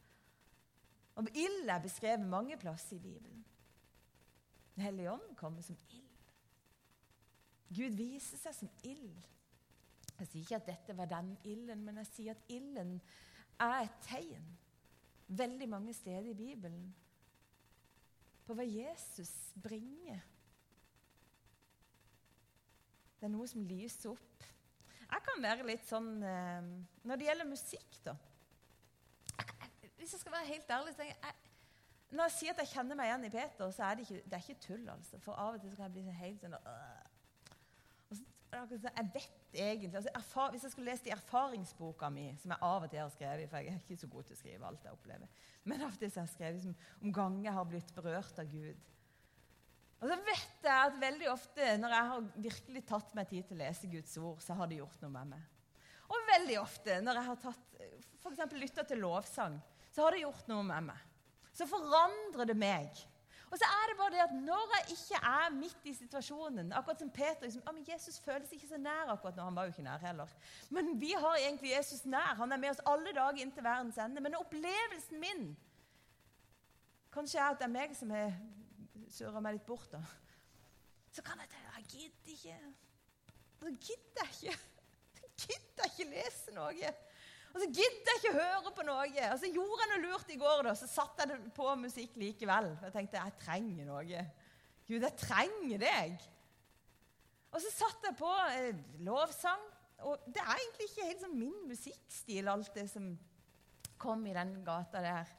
Og 1.20 1.28
ild 1.36 1.68
er 1.68 1.82
beskrevet 1.82 2.24
mange 2.28 2.56
plasser 2.60 2.96
i 2.96 3.02
Bibelen. 3.02 3.44
Den 4.74 4.82
hellige 4.82 5.12
ånd 5.12 5.36
kommer 5.36 5.62
som 5.62 5.76
ild. 5.90 6.08
Gud 7.72 7.96
viser 7.96 8.40
seg 8.40 8.56
som 8.56 8.72
ild. 8.84 9.20
Jeg 10.18 10.28
sier 10.28 10.42
ikke 10.42 10.58
at 10.60 10.68
dette 10.68 10.96
var 10.96 11.08
den 11.10 11.32
ilden, 11.48 11.84
men 11.84 12.00
jeg 12.02 12.10
sier 12.10 12.36
at 12.36 12.52
ilden 12.52 12.98
er 13.60 13.78
et 13.84 14.02
tegn 14.06 14.50
veldig 15.32 15.68
mange 15.68 15.94
steder 15.94 16.28
i 16.30 16.36
Bibelen 16.36 16.94
på 18.46 18.56
hva 18.56 18.64
Jesus 18.66 19.32
bringer. 19.62 20.20
Det 23.16 23.28
er 23.28 23.32
noe 23.32 23.46
som 23.48 23.64
lyser 23.64 24.12
opp. 24.12 24.46
Jeg 25.12 25.24
kan 25.28 25.42
være 25.44 25.66
litt 25.68 25.84
sånn 25.84 26.12
eh, 26.24 26.68
Når 27.04 27.20
det 27.20 27.26
gjelder 27.28 27.48
musikk, 27.50 27.98
da 28.06 28.16
hvis 30.02 30.12
jeg 30.12 30.20
skal 30.20 30.32
være 30.32 30.46
helt 30.46 30.70
ærlig, 30.70 30.94
så 30.94 31.02
jeg, 31.02 31.16
jeg, 31.22 31.34
Når 32.10 32.24
jeg 32.24 32.32
sier 32.36 32.52
at 32.52 32.58
jeg 32.58 32.70
kjenner 32.74 32.98
meg 32.98 33.08
igjen 33.08 33.24
i 33.24 33.30
Peter, 33.30 33.70
så 33.70 33.84
er 33.86 33.94
det 33.94 34.04
ikke, 34.04 34.22
det 34.24 34.34
er 34.36 34.42
ikke 34.48 34.64
tull. 34.66 34.88
altså. 34.90 35.18
For 35.22 35.38
av 35.38 35.54
og 35.54 35.60
til 35.62 35.76
kan 35.76 35.86
jeg 35.86 35.92
bli 35.94 36.16
helt 36.18 36.42
sånn 36.42 36.56
øh. 36.58 38.16
så, 38.16 38.24
Jeg 38.50 39.06
vet 39.14 39.54
egentlig 39.54 39.94
altså, 39.94 40.10
erfar, 40.14 40.50
Hvis 40.50 40.66
jeg 40.66 40.74
skulle 40.74 40.90
lest 40.90 41.06
i 41.06 41.14
erfaringsboka 41.14 42.10
mi, 42.10 42.26
som 42.42 42.50
jeg 42.50 42.58
av 42.68 42.82
og 42.82 42.90
til 42.90 42.98
har 43.04 43.14
skrevet 43.14 43.50
For 43.50 43.62
jeg 43.62 43.76
er 43.76 43.78
ikke 43.78 44.00
så 44.02 44.10
god 44.16 44.28
til 44.28 44.36
å 44.36 44.40
skrive 44.40 44.72
alt 44.72 44.88
jeg 44.88 44.98
opplever. 44.98 45.46
Men 45.64 45.86
av 45.86 45.94
og 45.94 45.98
til 46.02 46.10
har 46.16 46.26
jeg 46.26 46.34
skrevet 46.34 46.88
om 47.00 47.14
ganger 47.20 47.48
jeg 47.48 47.58
har 47.60 47.70
blitt 47.70 47.94
berørt 47.94 48.42
av 48.42 48.50
Gud. 48.50 48.91
Og 50.02 50.08
så 50.10 50.16
vet 50.26 50.64
jeg 50.66 50.74
at 50.74 50.98
veldig 50.98 51.28
ofte 51.30 51.66
når 51.78 51.92
jeg 51.94 52.10
har 52.10 52.24
virkelig 52.48 52.80
tatt 52.88 53.12
meg 53.14 53.28
tid 53.30 53.46
til 53.46 53.54
å 53.54 53.62
lese 53.62 53.90
Guds 53.90 54.16
ord, 54.18 54.40
så 54.42 54.56
har 54.58 54.70
det 54.70 54.80
gjort 54.80 55.04
noe 55.04 55.14
med 55.14 55.36
meg. 55.36 55.44
Og 56.10 56.26
veldig 56.32 56.58
ofte 56.58 56.98
når 57.06 57.20
jeg 57.20 57.28
har 57.28 57.38
tatt, 57.44 57.78
for 58.24 58.58
lytta 58.58 58.84
til 58.88 59.00
lovsang, 59.04 59.60
så 59.94 60.02
har 60.02 60.16
det 60.16 60.24
gjort 60.24 60.50
noe 60.50 60.66
med 60.66 60.90
meg. 60.90 61.08
Så 61.54 61.68
forandrer 61.70 62.50
det 62.50 62.58
meg. 62.58 63.02
Og 63.52 63.58
så 63.60 63.68
er 63.68 63.90
det 63.90 63.96
bare 63.98 64.14
det 64.14 64.22
at 64.24 64.34
når 64.34 64.70
jeg 64.74 64.94
ikke 64.96 65.18
er 65.28 65.50
midt 65.52 65.88
i 65.90 65.92
situasjonen 65.92 66.70
Akkurat 66.72 67.02
som 67.02 67.10
Peter 67.12 67.44
liksom, 67.44 67.60
ah, 67.68 67.74
men 67.76 67.84
Jesus 67.84 68.16
føles 68.24 68.54
ikke 68.56 68.70
så 68.70 68.78
nær 68.80 69.12
akkurat 69.12 69.36
nå. 69.36 69.44
Han 69.44 69.58
var 69.58 69.68
jo 69.68 69.74
ikke 69.74 69.84
nær 69.84 70.00
heller. 70.00 70.30
Men 70.72 70.94
vi 71.00 71.12
har 71.12 71.36
egentlig 71.36 71.74
Jesus 71.74 72.06
nær. 72.08 72.32
Han 72.40 72.52
er 72.52 72.62
med 72.62 72.72
oss 72.72 72.80
alle 72.88 73.12
dager 73.12 73.44
inntil 73.44 73.66
verdens 73.66 74.00
ende. 74.00 74.24
Men 74.24 74.40
opplevelsen 74.40 75.20
min 75.20 75.52
Kanskje 77.12 77.42
er 77.42 77.50
at 77.52 77.58
det 77.60 77.66
er 77.68 77.74
meg 77.74 77.92
som 77.92 78.10
har 78.10 78.32
surra 79.12 79.42
meg 79.44 79.58
litt 79.58 79.68
bort, 79.68 79.92
da. 79.92 80.02
Så 81.12 81.24
kan 81.24 81.40
jeg 81.42 81.50
tenke 81.52 81.78
Jeg 81.78 81.88
gidder 81.92 82.34
ikke. 82.36 82.58
Så 83.60 83.72
gidder 83.86 84.28
jeg 84.28 84.36
ikke. 84.36 84.58
Jeg 85.22 85.32
gidder 85.42 85.90
ikke 85.90 86.10
lese 86.12 86.54
noe. 86.56 86.92
Og 87.52 87.60
så 87.60 87.66
gidder 87.68 88.08
jeg 88.08 88.20
ikke 88.20 88.36
høre 88.38 88.72
på 88.72 88.84
noe. 88.88 89.08
Og 89.28 89.40
så 89.42 89.50
gjorde 89.52 89.82
jeg 89.84 89.90
noe 89.92 90.04
lurt 90.06 90.32
i 90.32 90.38
går, 90.40 90.62
da, 90.68 90.74
så 90.78 90.88
satte 90.88 91.26
jeg 91.28 91.52
på 91.56 91.66
musikk 91.80 92.16
likevel. 92.20 92.70
Jeg 92.86 92.94
tenkte 92.94 93.20
jeg 93.20 93.36
trenger 93.42 93.88
noe. 93.88 94.22
Gud, 94.88 95.04
jeg 95.04 95.18
trenger 95.20 95.82
deg. 95.82 96.16
Og 97.52 97.60
så 97.60 97.72
satte 97.74 98.08
jeg 98.08 98.18
på 98.18 98.32
eh, 98.56 98.80
lovsang. 99.04 99.68
Og 100.08 100.24
det 100.26 100.40
er 100.42 100.56
egentlig 100.56 100.88
ikke 100.88 101.08
helt 101.10 101.22
sånn 101.22 101.38
min 101.38 101.58
musikkstil, 101.68 102.48
alt 102.50 102.72
det 102.74 102.88
som 102.90 103.12
kom 104.02 104.24
i 104.26 104.34
den 104.34 104.56
gata 104.66 105.02
der. 105.04 105.34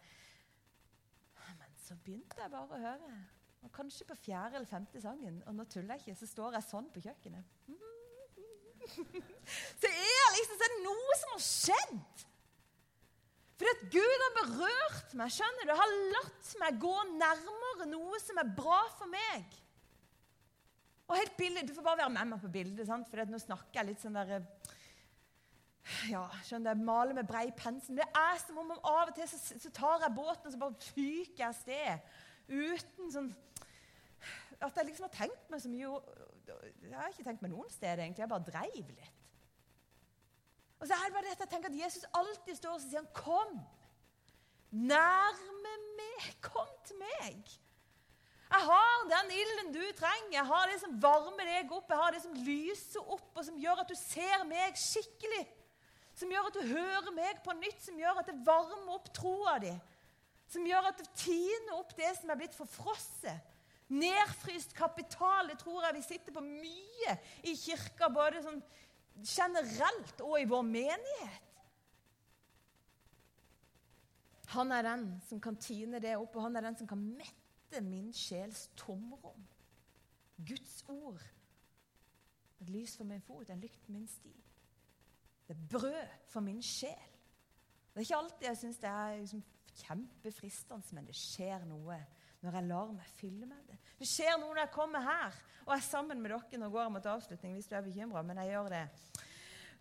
Men 1.60 1.74
så 1.82 1.98
begynte 1.98 2.40
jeg 2.40 2.54
bare 2.54 2.78
å 2.78 2.84
høre. 2.86 3.16
Og 3.64 3.72
kanskje 3.72 4.08
på 4.08 4.18
fjerde 4.20 4.60
eller 4.60 4.68
femte 4.70 5.02
sangen, 5.02 5.40
og 5.48 5.56
nå 5.56 5.66
tuller 5.72 5.96
jeg 5.96 6.04
ikke, 6.04 6.20
så 6.20 6.30
står 6.30 6.58
jeg 6.58 6.68
sånn 6.68 6.90
på 6.94 7.04
kjøkkenet. 7.06 7.60
Så 9.80 9.88
er 9.88 10.34
liksom, 10.36 10.58
så 10.60 10.66
er 10.66 10.72
det 10.74 10.84
noe 10.84 11.16
som 11.16 11.30
har 11.32 11.44
skjedd. 11.44 12.24
Fordi 13.56 13.72
at 13.72 13.84
Gud 13.94 14.24
har 14.24 14.34
berørt 14.38 15.14
meg, 15.20 15.32
skjønner 15.32 15.70
du, 15.70 15.74
har 15.80 15.94
latt 16.18 16.54
meg 16.60 16.80
gå 16.82 16.94
nærmere 17.14 17.88
noe 17.88 18.20
som 18.20 18.42
er 18.42 18.50
bra 18.58 18.82
for 18.98 19.12
meg. 19.12 19.56
Og 21.08 21.16
helt 21.20 21.36
billig, 21.38 21.64
Du 21.68 21.74
får 21.76 21.86
bare 21.86 22.02
være 22.04 22.16
med 22.18 22.34
meg 22.34 22.42
på 22.44 22.52
bildet, 22.52 22.88
sant? 22.88 23.08
for 23.08 23.32
nå 23.32 23.40
snakker 23.40 23.80
jeg 23.80 23.92
litt 23.92 24.04
sånn 24.04 24.20
der 24.20 24.42
ja, 26.08 26.24
skjønner 26.48 26.76
du, 26.76 26.84
Maler 26.88 27.16
med 27.18 27.28
brei 27.28 27.50
pensel. 27.56 27.98
Det 28.00 28.08
er 28.08 28.38
som 28.42 28.60
om 28.62 28.72
av 28.76 29.10
og 29.10 29.16
til 29.16 29.28
så, 29.28 29.40
så 29.60 29.72
tar 29.76 30.06
jeg 30.06 30.16
båten 30.16 30.48
og 30.48 30.54
så 30.56 30.62
bare 30.62 30.92
fyker 30.92 31.44
jeg 31.44 31.50
av 31.50 31.58
sted. 31.60 32.14
Uten 32.48 33.12
sånn 33.12 33.32
At 34.64 34.78
jeg 34.80 34.88
liksom 34.88 35.10
har 35.10 35.16
tenkt 35.18 35.50
meg 35.52 35.62
så 35.62 35.72
mye 35.72 35.90
jeg 36.48 36.96
har 37.00 37.12
ikke 37.12 37.26
tenkt 37.26 37.44
meg 37.44 37.52
noen 37.54 37.70
sted, 37.72 38.00
egentlig. 38.00 38.24
Jeg 38.24 38.32
bare 38.32 38.48
dreiv 38.48 38.90
litt. 38.92 39.20
Og 40.84 40.88
så 40.90 40.98
er 40.98 41.08
det 41.08 41.16
bare 41.16 41.30
dette, 41.30 41.46
jeg 41.46 41.52
tenker 41.54 41.72
at 41.72 41.80
Jesus 41.80 42.06
alltid 42.20 42.58
står 42.60 42.74
og 42.76 42.82
sier 42.84 43.00
han, 43.00 43.12
'Kom! 43.16 43.60
Nærme 44.72 45.76
meg! 46.00 46.26
Kom 46.44 46.72
til 46.84 46.98
meg!' 47.00 47.60
Jeg 48.54 48.66
har 48.70 49.06
den 49.10 49.32
ilden 49.32 49.72
du 49.74 49.84
trenger. 49.98 50.32
Jeg 50.32 50.46
har 50.46 50.68
det 50.70 50.80
som 50.82 51.02
varmer 51.02 51.48
deg 51.48 51.72
opp, 51.72 51.90
jeg 51.90 51.98
har 51.98 52.12
det 52.12 52.22
som 52.22 52.34
lyser 52.34 53.02
opp, 53.16 53.32
og 53.36 53.46
som 53.46 53.58
gjør 53.58 53.82
at 53.82 53.90
du 53.90 53.96
ser 53.98 54.44
meg 54.46 54.78
skikkelig. 54.78 55.48
Som 56.14 56.30
gjør 56.30 56.52
at 56.52 56.60
du 56.60 56.68
hører 56.68 57.16
meg 57.16 57.40
på 57.46 57.56
nytt, 57.58 57.82
som 57.82 57.98
gjør 57.98 58.20
at 58.22 58.30
det 58.30 58.46
varmer 58.46 58.94
opp 58.94 59.10
troa 59.16 59.56
di. 59.64 59.74
Som 60.48 60.68
gjør 60.70 60.92
at 60.92 61.00
du 61.00 61.10
tiner 61.18 61.80
opp 61.80 61.96
det 61.98 62.12
som 62.20 62.30
er 62.30 62.38
blitt 62.44 62.60
forfrosset. 62.60 63.53
Nedfryst 63.94 64.74
kapital. 64.78 65.50
Det 65.52 65.60
tror 65.62 65.86
jeg 65.86 65.98
vi 65.98 66.06
sitter 66.06 66.36
på 66.36 66.44
mye 66.46 67.18
i 67.50 67.56
kirka, 67.58 68.10
både 68.14 68.42
sånn 68.46 68.62
generelt 69.22 70.24
og 70.26 70.40
i 70.42 70.48
vår 70.50 70.64
menighet. 70.66 71.50
Han 74.54 74.72
er 74.72 74.86
den 74.86 75.06
som 75.26 75.40
kan 75.42 75.58
tine 75.58 76.02
det 76.02 76.14
opp, 76.18 76.36
og 76.36 76.46
han 76.46 76.58
er 76.58 76.68
den 76.68 76.78
som 76.78 76.90
kan 76.90 77.02
mette 77.02 77.82
min 77.82 78.12
sjels 78.14 78.68
tomrom. 78.78 79.48
Guds 80.38 80.84
ord. 80.90 81.22
Et 82.62 82.70
lys 82.70 82.94
for 82.98 83.10
min 83.10 83.22
fot, 83.22 83.50
en 83.50 83.62
lykt 83.62 83.90
min 83.90 84.06
sti. 84.08 84.34
Det 85.48 85.56
er 85.56 85.66
brød 85.72 86.14
for 86.30 86.46
min 86.46 86.62
sjel. 86.64 87.10
Det 87.94 88.02
er 88.02 88.06
ikke 88.08 88.20
alltid 88.22 88.48
jeg 88.48 88.58
syns 88.58 88.80
det 88.82 88.90
er 88.90 89.18
liksom 89.20 89.44
kjempefristende, 89.84 90.96
men 90.96 91.10
det 91.10 91.18
skjer 91.18 91.66
noe 91.70 91.98
når 92.44 92.58
jeg 92.60 92.70
lar 92.70 92.94
meg 92.94 93.12
fylle 93.18 93.48
med 93.48 93.60
det. 93.70 93.78
Det 94.00 94.08
skjer 94.10 94.36
noe 94.38 94.52
når 94.52 94.66
jeg 94.66 94.76
kommer 94.76 95.04
her 95.06 95.36
og 95.64 95.76
er 95.78 95.84
sammen 95.86 96.20
med 96.22 96.34
dere. 96.34 96.58
når 96.60 96.68
jeg 96.68 96.76
går 96.78 96.90
mot 96.92 97.12
avslutning 97.14 97.54
hvis 97.56 97.70
du 97.72 97.76
er 97.76 97.86
bekymret, 97.86 98.26
men 98.26 98.42
jeg 98.44 98.52
gjør 98.52 98.74
det. 98.74 98.88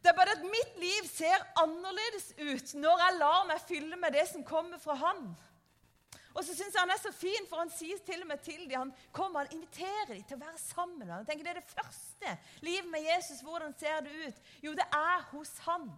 Det 0.03 0.11
er 0.11 0.18
bare 0.18 0.35
at 0.35 0.42
mitt 0.42 0.79
liv 0.83 1.07
ser 1.07 1.42
annerledes 1.62 2.33
ut 2.38 2.75
når 2.83 3.03
jeg 3.05 3.18
lar 3.18 3.48
meg 3.51 3.66
fylle 3.66 3.98
med 3.98 4.14
det 4.14 4.29
som 4.31 4.44
kommer 4.46 4.79
fra 4.83 4.94
Han. 4.98 5.35
Og 6.33 6.44
så 6.44 6.55
syns 6.57 6.72
jeg 6.72 6.81
han 6.81 6.90
er 6.94 7.01
så 7.03 7.12
fin, 7.12 7.46
for 7.48 7.61
han 7.61 7.70
sier 7.72 7.98
til 8.07 8.22
og 8.25 8.31
med 8.31 8.40
til 8.44 8.62
dem 8.64 8.79
Han 8.79 8.92
kommer, 9.12 9.44
han 9.44 9.59
inviterer 9.59 10.14
dem 10.14 10.22
til 10.25 10.38
å 10.38 10.44
være 10.46 10.62
sammen. 10.62 11.11
Jeg 11.11 11.29
tenker 11.29 11.44
Det 11.44 11.53
er 11.53 11.61
det 11.61 11.75
første. 11.75 12.37
Livet 12.64 12.88
med 12.90 13.05
Jesus, 13.05 13.42
hvordan 13.44 13.75
ser 13.79 14.01
det 14.07 14.14
ut? 14.27 14.40
Jo, 14.64 14.72
det 14.72 14.87
er 14.96 15.29
hos 15.35 15.53
Han. 15.66 15.90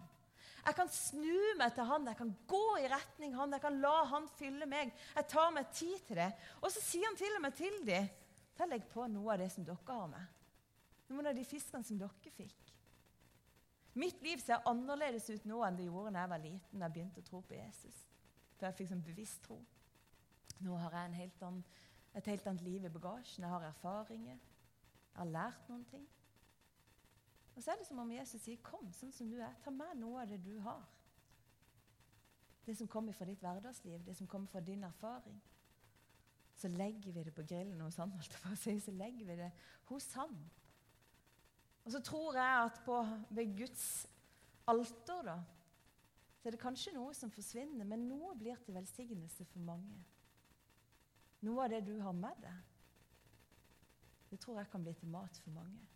Jeg 0.65 0.77
kan 0.79 0.89
snu 0.89 1.41
meg 1.59 1.73
til 1.75 1.85
han, 1.85 2.07
jeg 2.09 2.17
kan 2.17 2.31
gå 2.49 2.63
i 2.81 2.87
retning 2.89 3.35
han, 3.37 3.53
jeg 3.53 3.61
kan 3.61 3.75
la 3.83 3.97
han 4.09 4.29
fylle 4.39 4.65
meg. 4.69 4.93
Jeg 5.13 5.27
tar 5.29 5.51
meg 5.53 5.69
tid 5.75 5.99
til 6.07 6.17
det. 6.17 6.31
Og 6.61 6.71
så 6.73 6.81
sier 6.81 7.05
han 7.05 7.17
til 7.19 7.37
og 7.37 7.43
med 7.45 7.57
til 7.57 7.81
dem 7.85 8.13
Ta 8.55 8.63
legg 8.71 8.85
på 8.87 9.03
noe 9.11 9.33
av 9.33 9.41
det 9.41 9.49
som 9.51 9.65
dere 9.67 9.83
har 9.89 10.07
med. 10.07 10.35
Noen 11.11 11.27
av 11.27 11.35
de 11.35 11.43
fiskene 11.43 11.83
som 11.83 11.99
dere 11.99 12.31
fikk. 12.37 12.71
Mitt 13.99 14.21
liv 14.23 14.39
ser 14.39 14.63
annerledes 14.67 15.27
ut 15.29 15.43
nå 15.47 15.59
enn 15.63 15.75
det 15.75 15.89
gjorde 15.89 16.13
da 16.15 16.23
jeg 16.23 16.31
var 16.31 16.43
liten 16.43 16.79
da 16.79 16.87
jeg 16.87 16.95
begynte 16.95 17.21
å 17.23 17.27
tro 17.27 17.41
på 17.43 17.55
Jesus. 17.55 17.99
Da 18.59 18.69
jeg 18.69 18.77
fikk 18.79 18.89
sånn 18.93 19.03
bevisst 19.03 19.43
tro. 19.43 19.59
Nå 20.63 20.79
har 20.79 20.95
jeg 20.97 21.19
helt 21.19 21.45
annen, 21.47 21.63
et 22.15 22.27
helt 22.31 22.47
annet 22.47 22.63
liv 22.63 22.87
i 22.87 22.91
bagasjen. 22.91 23.43
Jeg 23.43 23.51
har 23.51 23.67
erfaringer. 23.69 24.39
Jeg 24.39 25.19
har 25.19 25.31
lært 25.31 25.69
noen 25.71 25.83
ting. 25.91 26.07
Og 27.55 27.63
så 27.63 27.71
er 27.71 27.79
det 27.79 27.87
som 27.87 27.99
om 27.99 28.11
Jesus 28.11 28.41
sier, 28.41 28.57
'Kom 28.63 28.91
sånn 28.93 29.13
som 29.13 29.29
du 29.29 29.39
er. 29.39 29.53
Ta 29.63 29.69
med 29.71 29.95
noe 29.97 30.21
av 30.21 30.27
det 30.27 30.43
du 30.43 30.59
har.' 30.59 30.85
Det 32.65 32.77
som 32.77 32.87
kommer 32.87 33.13
fra 33.13 33.25
ditt 33.25 33.39
hverdagsliv, 33.39 34.05
det 34.05 34.15
som 34.17 34.27
kommer 34.27 34.47
fra 34.47 34.59
din 34.59 34.83
erfaring. 34.83 35.41
Så 36.55 36.67
legger 36.67 37.11
vi 37.11 37.23
det 37.23 37.33
på 37.33 37.43
grillen 37.43 37.81
hos 37.81 37.95
han, 37.95 38.11
så 38.79 38.91
legger 38.91 39.25
vi 39.25 39.35
det 39.35 39.51
hos 39.83 40.13
han. 40.13 40.51
Og 41.85 41.91
så 41.91 41.99
tror 41.99 42.33
jeg 42.33 42.65
at 42.65 42.81
på, 42.85 43.03
ved 43.29 43.57
Guds 43.57 44.07
alter 44.67 45.21
da, 45.21 45.43
så 46.39 46.49
er 46.49 46.51
det 46.51 46.59
kanskje 46.59 46.93
noe 46.93 47.13
som 47.13 47.31
forsvinner, 47.31 47.85
men 47.85 48.07
noe 48.09 48.35
blir 48.37 48.55
til 48.55 48.73
velsignelse 48.73 49.45
for 49.45 49.59
mange. 49.59 50.03
Noe 51.41 51.63
av 51.63 51.69
det 51.69 51.85
du 51.85 51.99
har 52.01 52.11
med 52.11 52.41
deg, 52.41 52.63
det 54.29 54.39
tror 54.39 54.57
jeg 54.59 54.69
kan 54.71 54.83
bli 54.83 54.93
til 54.93 55.07
mat 55.07 55.37
for 55.43 55.51
mange. 55.51 55.94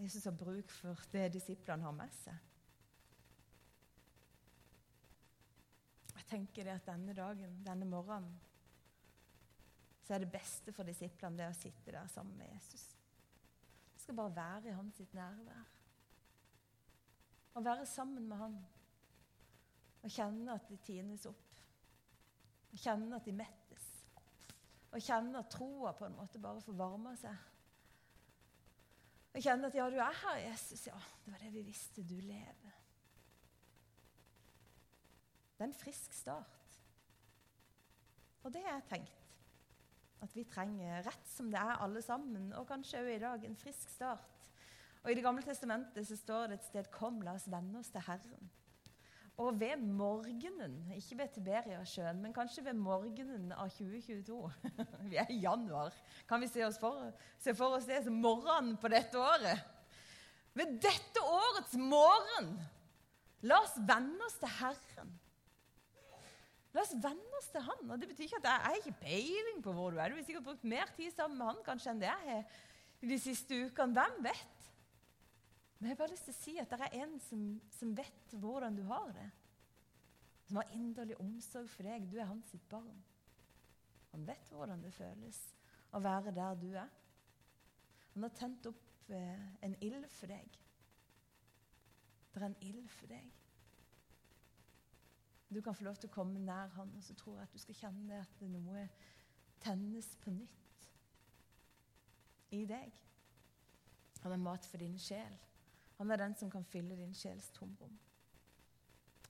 Jesus 0.00 0.24
har 0.24 0.32
bruk 0.32 0.70
for 0.72 1.02
det 1.12 1.26
disiplene 1.34 1.84
har 1.84 1.92
med 1.92 2.12
seg. 2.22 2.46
Jeg 6.14 6.26
tenker 6.30 6.64
det 6.64 6.78
at 6.78 6.86
denne 6.88 7.12
dagen, 7.16 7.58
denne 7.66 7.88
morgenen, 7.88 8.38
så 10.06 10.14
er 10.14 10.24
det 10.24 10.32
beste 10.32 10.72
for 10.72 10.88
disiplene 10.88 11.38
det 11.38 11.50
å 11.50 11.58
sitte 11.58 11.92
der 11.92 12.08
sammen 12.10 12.38
med 12.38 12.48
Jesus. 12.54 12.86
Det 13.94 14.02
skal 14.02 14.16
bare 14.18 14.36
være 14.36 14.70
i 14.70 14.74
hans 14.74 15.02
nærvær. 15.12 15.68
Å 17.54 17.62
være 17.66 17.86
sammen 17.86 18.28
med 18.30 18.40
han 18.40 18.56
og 20.00 20.10
kjenne 20.10 20.56
at 20.56 20.68
de 20.70 20.78
tines 20.80 21.26
opp. 21.28 21.46
Og 22.70 22.78
kjenne 22.78 23.18
at 23.18 23.26
de 23.26 23.34
mettes. 23.36 23.86
Og 24.90 25.02
kjenne 25.02 25.42
at 25.42 25.50
troa 25.52 25.92
på 25.98 26.06
en 26.06 26.16
måte 26.16 26.40
bare 26.42 26.62
får 26.64 26.78
varma 26.78 27.12
seg. 27.20 27.49
Og 29.30 29.42
kjenne 29.44 29.68
at 29.70 29.76
ja, 29.78 29.86
du 29.90 29.98
er 30.02 30.16
her, 30.24 30.38
Jesus. 30.48 30.86
Ja, 30.88 30.98
det 31.24 31.32
var 31.32 31.42
det 31.44 31.52
vi 31.54 31.62
visste. 31.62 32.02
Du 32.02 32.16
lever. 32.18 32.76
Det 35.54 35.66
er 35.66 35.68
en 35.68 35.76
frisk 35.76 36.12
start. 36.16 36.78
Og 38.42 38.52
det 38.52 38.62
har 38.64 38.78
jeg 38.78 38.88
tenkt. 38.88 39.16
At 40.24 40.34
vi 40.36 40.44
trenger 40.44 41.04
rett 41.06 41.28
som 41.30 41.50
det 41.52 41.60
er, 41.60 41.78
alle 41.80 42.02
sammen, 42.04 42.50
og 42.56 42.66
kanskje 42.68 43.00
òg 43.00 43.10
i 43.14 43.20
dag, 43.22 43.44
en 43.44 43.56
frisk 43.56 43.88
start. 43.92 44.36
Og 45.02 45.10
I 45.10 45.14
Det 45.14 45.24
gamle 45.24 45.42
testamentet 45.42 46.06
så 46.06 46.16
står 46.16 46.46
det 46.46 46.58
et 46.58 46.64
sted 46.64 46.90
'Kom, 46.90 47.22
la 47.22 47.32
oss 47.32 47.50
venne 47.50 47.78
oss 47.78 47.90
til 47.90 48.00
Herren'. 48.00 48.48
Og 49.40 49.56
ved 49.60 49.80
morgenen, 49.80 50.74
ikke 50.92 51.16
ved 51.18 51.28
Tiberiasjøen, 51.34 52.18
men 52.20 52.34
kanskje 52.36 52.64
ved 52.66 52.76
morgenen 52.76 53.54
av 53.56 53.70
2022 53.72 54.36
Vi 55.10 55.16
er 55.16 55.32
i 55.32 55.38
januar. 55.40 55.94
Kan 56.28 56.42
vi 56.42 56.48
se, 56.50 56.66
for, 56.80 57.08
se 57.40 57.54
for 57.56 57.78
oss 57.78 57.88
det 57.88 58.02
som 58.04 58.18
morgenen 58.20 58.76
på 58.80 58.90
dette 58.92 59.16
året? 59.16 59.64
Ved 60.52 60.76
dette 60.82 61.24
årets 61.24 61.72
morgen, 61.78 62.52
la 63.46 63.62
oss 63.64 63.78
venne 63.78 64.28
oss 64.28 64.36
til 64.42 64.52
Herren. 64.58 65.16
La 66.74 66.84
oss 66.84 66.92
venne 67.00 67.38
oss 67.40 67.48
til 67.54 67.64
han. 67.64 67.84
Og 67.88 68.00
Det 68.02 68.10
betyr 68.10 68.28
ikke 68.28 68.42
at 68.42 68.48
jeg, 68.50 68.60
jeg 68.60 68.68
har 68.68 68.80
ikke 68.82 69.04
peiling 69.06 69.64
på 69.64 69.72
hvor 69.74 69.94
du 69.94 69.98
er. 69.98 70.12
Du 70.12 70.20
har 70.20 70.26
sikkert 70.26 70.50
brukt 70.50 70.68
mer 70.68 70.92
tid 70.98 71.14
sammen 71.16 71.40
med 71.40 71.54
han 71.54 71.64
kanskje 71.66 71.94
enn 71.94 72.02
det 72.02 72.12
jeg 72.12 72.28
har 72.28 73.08
de 73.08 73.18
siste 73.18 73.64
ukene. 73.64 73.96
Hvem 73.96 74.24
vet? 74.28 74.59
Men 75.80 75.88
jeg 75.88 75.94
har 75.94 76.00
bare 76.02 76.12
lyst 76.12 76.26
til 76.28 76.34
å 76.34 76.40
si 76.40 76.54
at 76.60 76.72
det 76.72 76.86
er 76.86 76.98
en 77.00 77.14
som, 77.24 77.44
som 77.72 77.94
vet 77.96 78.34
hvordan 78.36 78.76
du 78.76 78.82
har 78.90 79.14
det. 79.16 79.30
Som 80.44 80.60
har 80.60 80.74
inderlig 80.76 81.16
omsorg 81.22 81.70
for 81.72 81.88
deg. 81.88 82.04
Du 82.10 82.18
er 82.20 82.28
hans 82.28 82.52
sitt 82.52 82.66
barn. 82.68 83.00
Han 84.12 84.26
vet 84.28 84.52
hvordan 84.52 84.84
det 84.84 84.92
føles 84.92 85.38
å 85.96 86.02
være 86.04 86.34
der 86.36 86.60
du 86.60 86.68
er. 86.74 86.92
Han 88.12 88.26
har 88.26 88.36
tent 88.36 88.68
opp 88.68 89.08
eh, 89.08 89.46
en 89.64 89.76
ild 89.80 90.04
for 90.12 90.28
deg. 90.28 90.60
Det 92.30 92.42
er 92.42 92.48
en 92.50 92.60
ild 92.66 92.88
for 92.92 93.08
deg. 93.10 93.36
Du 95.50 95.62
kan 95.64 95.74
få 95.74 95.88
lov 95.88 95.96
til 95.98 96.10
å 96.10 96.14
komme 96.14 96.38
nær 96.44 96.70
han, 96.76 96.92
og 96.94 97.02
så 97.02 97.16
tror 97.18 97.40
jeg 97.40 97.48
at 97.48 97.54
du 97.56 97.62
skal 97.64 97.78
kjenne 97.78 98.20
at 98.20 98.42
noe 98.52 98.84
tennes 99.64 100.12
på 100.22 100.30
nytt 100.34 100.90
i 102.54 102.66
deg. 102.68 103.00
Han 104.22 104.36
er 104.36 104.44
mat 104.44 104.68
for 104.68 104.82
din 104.82 104.98
sjel. 105.00 105.38
Han 106.00 106.10
er 106.10 106.20
den 106.22 106.34
som 106.34 106.50
kan 106.50 106.64
fylle 106.64 106.96
din 106.96 107.14
sjels 107.14 107.50
tomrom. 107.54 107.98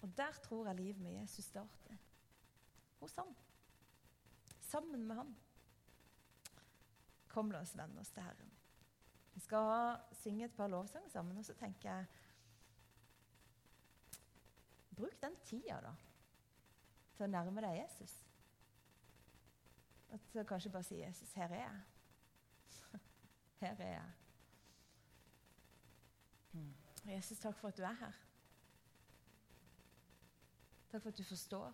Og 0.01 0.17
der 0.17 0.39
tror 0.45 0.71
jeg 0.71 0.79
livet 0.79 1.03
med 1.03 1.19
Jesus 1.19 1.51
starter. 1.51 1.97
Hos 3.01 3.15
han. 3.19 3.35
Sammen 4.61 5.07
med 5.07 5.19
han. 5.19 5.35
Kom, 7.29 7.51
la 7.51 7.61
oss 7.61 7.77
vende 7.79 8.01
oss 8.01 8.15
til 8.15 8.23
Herren. 8.23 8.55
Vi 9.35 9.41
skal 9.41 9.99
synge 10.23 10.47
et 10.47 10.55
par 10.57 10.71
lovsanger 10.71 11.11
sammen, 11.11 11.39
og 11.39 11.45
så 11.45 11.55
tenker 11.59 11.91
jeg 11.91 12.07
Bruk 14.97 15.21
den 15.23 15.37
tida, 15.45 15.81
da 15.81 15.95
til 17.21 17.29
å 17.29 17.35
nærme 17.35 17.61
deg 17.61 17.77
Jesus. 17.83 18.15
At 20.17 20.39
kanskje 20.49 20.73
bare 20.73 20.89
si 20.89 21.03
'Jesus, 21.03 21.33
her 21.37 21.53
er 21.53 21.63
jeg'. 21.67 21.83
Her 23.61 23.81
er 23.81 23.93
jeg. 23.93 24.13
Mm. 26.53 26.75
Jesus, 27.05 27.39
takk 27.39 27.57
for 27.59 27.69
at 27.69 27.77
du 27.77 27.83
er 27.83 27.93
her. 28.01 28.13
Takk 30.91 31.03
for 31.03 31.09
at 31.09 31.19
du 31.19 31.25
forstår. 31.25 31.73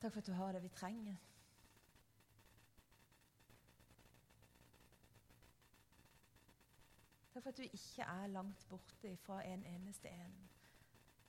Takk 0.00 0.12
for 0.12 0.20
at 0.20 0.26
du 0.26 0.32
har 0.32 0.52
det 0.52 0.62
vi 0.62 0.68
trenger. 0.68 1.16
Takk 7.32 7.42
for 7.42 7.48
at 7.50 7.56
du 7.56 7.62
ikke 7.62 8.02
er 8.02 8.26
langt 8.26 8.68
borte 8.68 9.16
fra 9.16 9.42
en 9.44 9.64
eneste 9.66 10.08
en. 10.08 10.36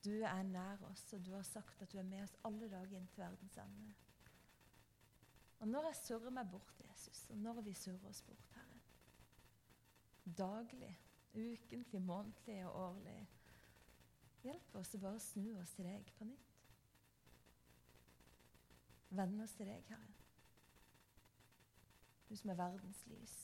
Du 0.05 0.21
er 0.21 0.43
nær 0.43 0.83
oss, 0.91 1.13
og 1.13 1.25
du 1.25 1.33
har 1.33 1.43
sagt 1.43 1.81
at 1.81 1.91
du 1.91 1.97
er 1.97 2.03
med 2.03 2.21
oss 2.23 2.35
alle 2.45 2.69
dager 2.69 2.97
inn 2.97 3.07
til 3.07 3.23
verdens 3.23 3.57
ende. 3.57 3.93
Og 5.59 5.67
når 5.67 5.89
jeg 5.89 5.95
surrer 5.95 6.29
meg 6.29 6.51
bort, 6.51 6.81
Jesus, 6.89 7.25
og 7.29 7.37
når 7.37 7.61
vi 7.61 7.73
surrer 7.73 8.09
oss 8.09 8.21
bort, 8.21 8.56
Daglig, 10.37 10.91
ukentlig, 11.33 12.01
månedlig 12.01 12.65
og 12.67 12.75
årlig 12.81 13.17
Hjelp 14.43 14.75
oss 14.79 14.93
å 14.95 14.99
bare 15.01 15.19
snu 15.19 15.47
oss 15.59 15.73
til 15.75 15.87
deg 15.87 16.11
på 16.15 16.27
nytt. 16.27 16.51
Vende 19.17 19.43
oss 19.43 19.55
til 19.57 19.67
deg, 19.67 19.83
Herre. 19.89 20.13
Du 22.29 22.35
som 22.35 22.51
er 22.53 22.59
verdens 22.59 23.01
lys. 23.11 23.37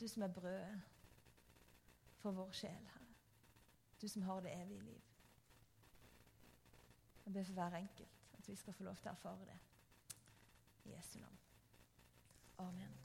Du 0.00 0.06
som 0.08 0.24
er 0.24 0.36
brødet 0.36 0.80
for 2.22 2.32
vår 2.32 2.54
sjel, 2.56 2.92
Herre 2.94 3.04
du 4.04 4.08
som 4.08 4.22
har 4.22 4.40
det 4.40 4.62
evige 4.62 4.80
liv. 4.80 5.02
Jeg 7.24 7.32
ber 7.32 7.44
for 7.44 7.52
hver 7.52 7.74
enkelt 7.76 8.08
at 8.38 8.48
vi 8.48 8.56
skal 8.56 8.72
få 8.72 8.84
lov 8.84 8.96
til 9.00 9.08
å 9.08 9.14
erfare 9.14 9.46
det. 9.48 9.56
I 10.84 10.92
Jesu 10.92 11.18
navn. 11.18 11.40
Amen. 12.58 13.03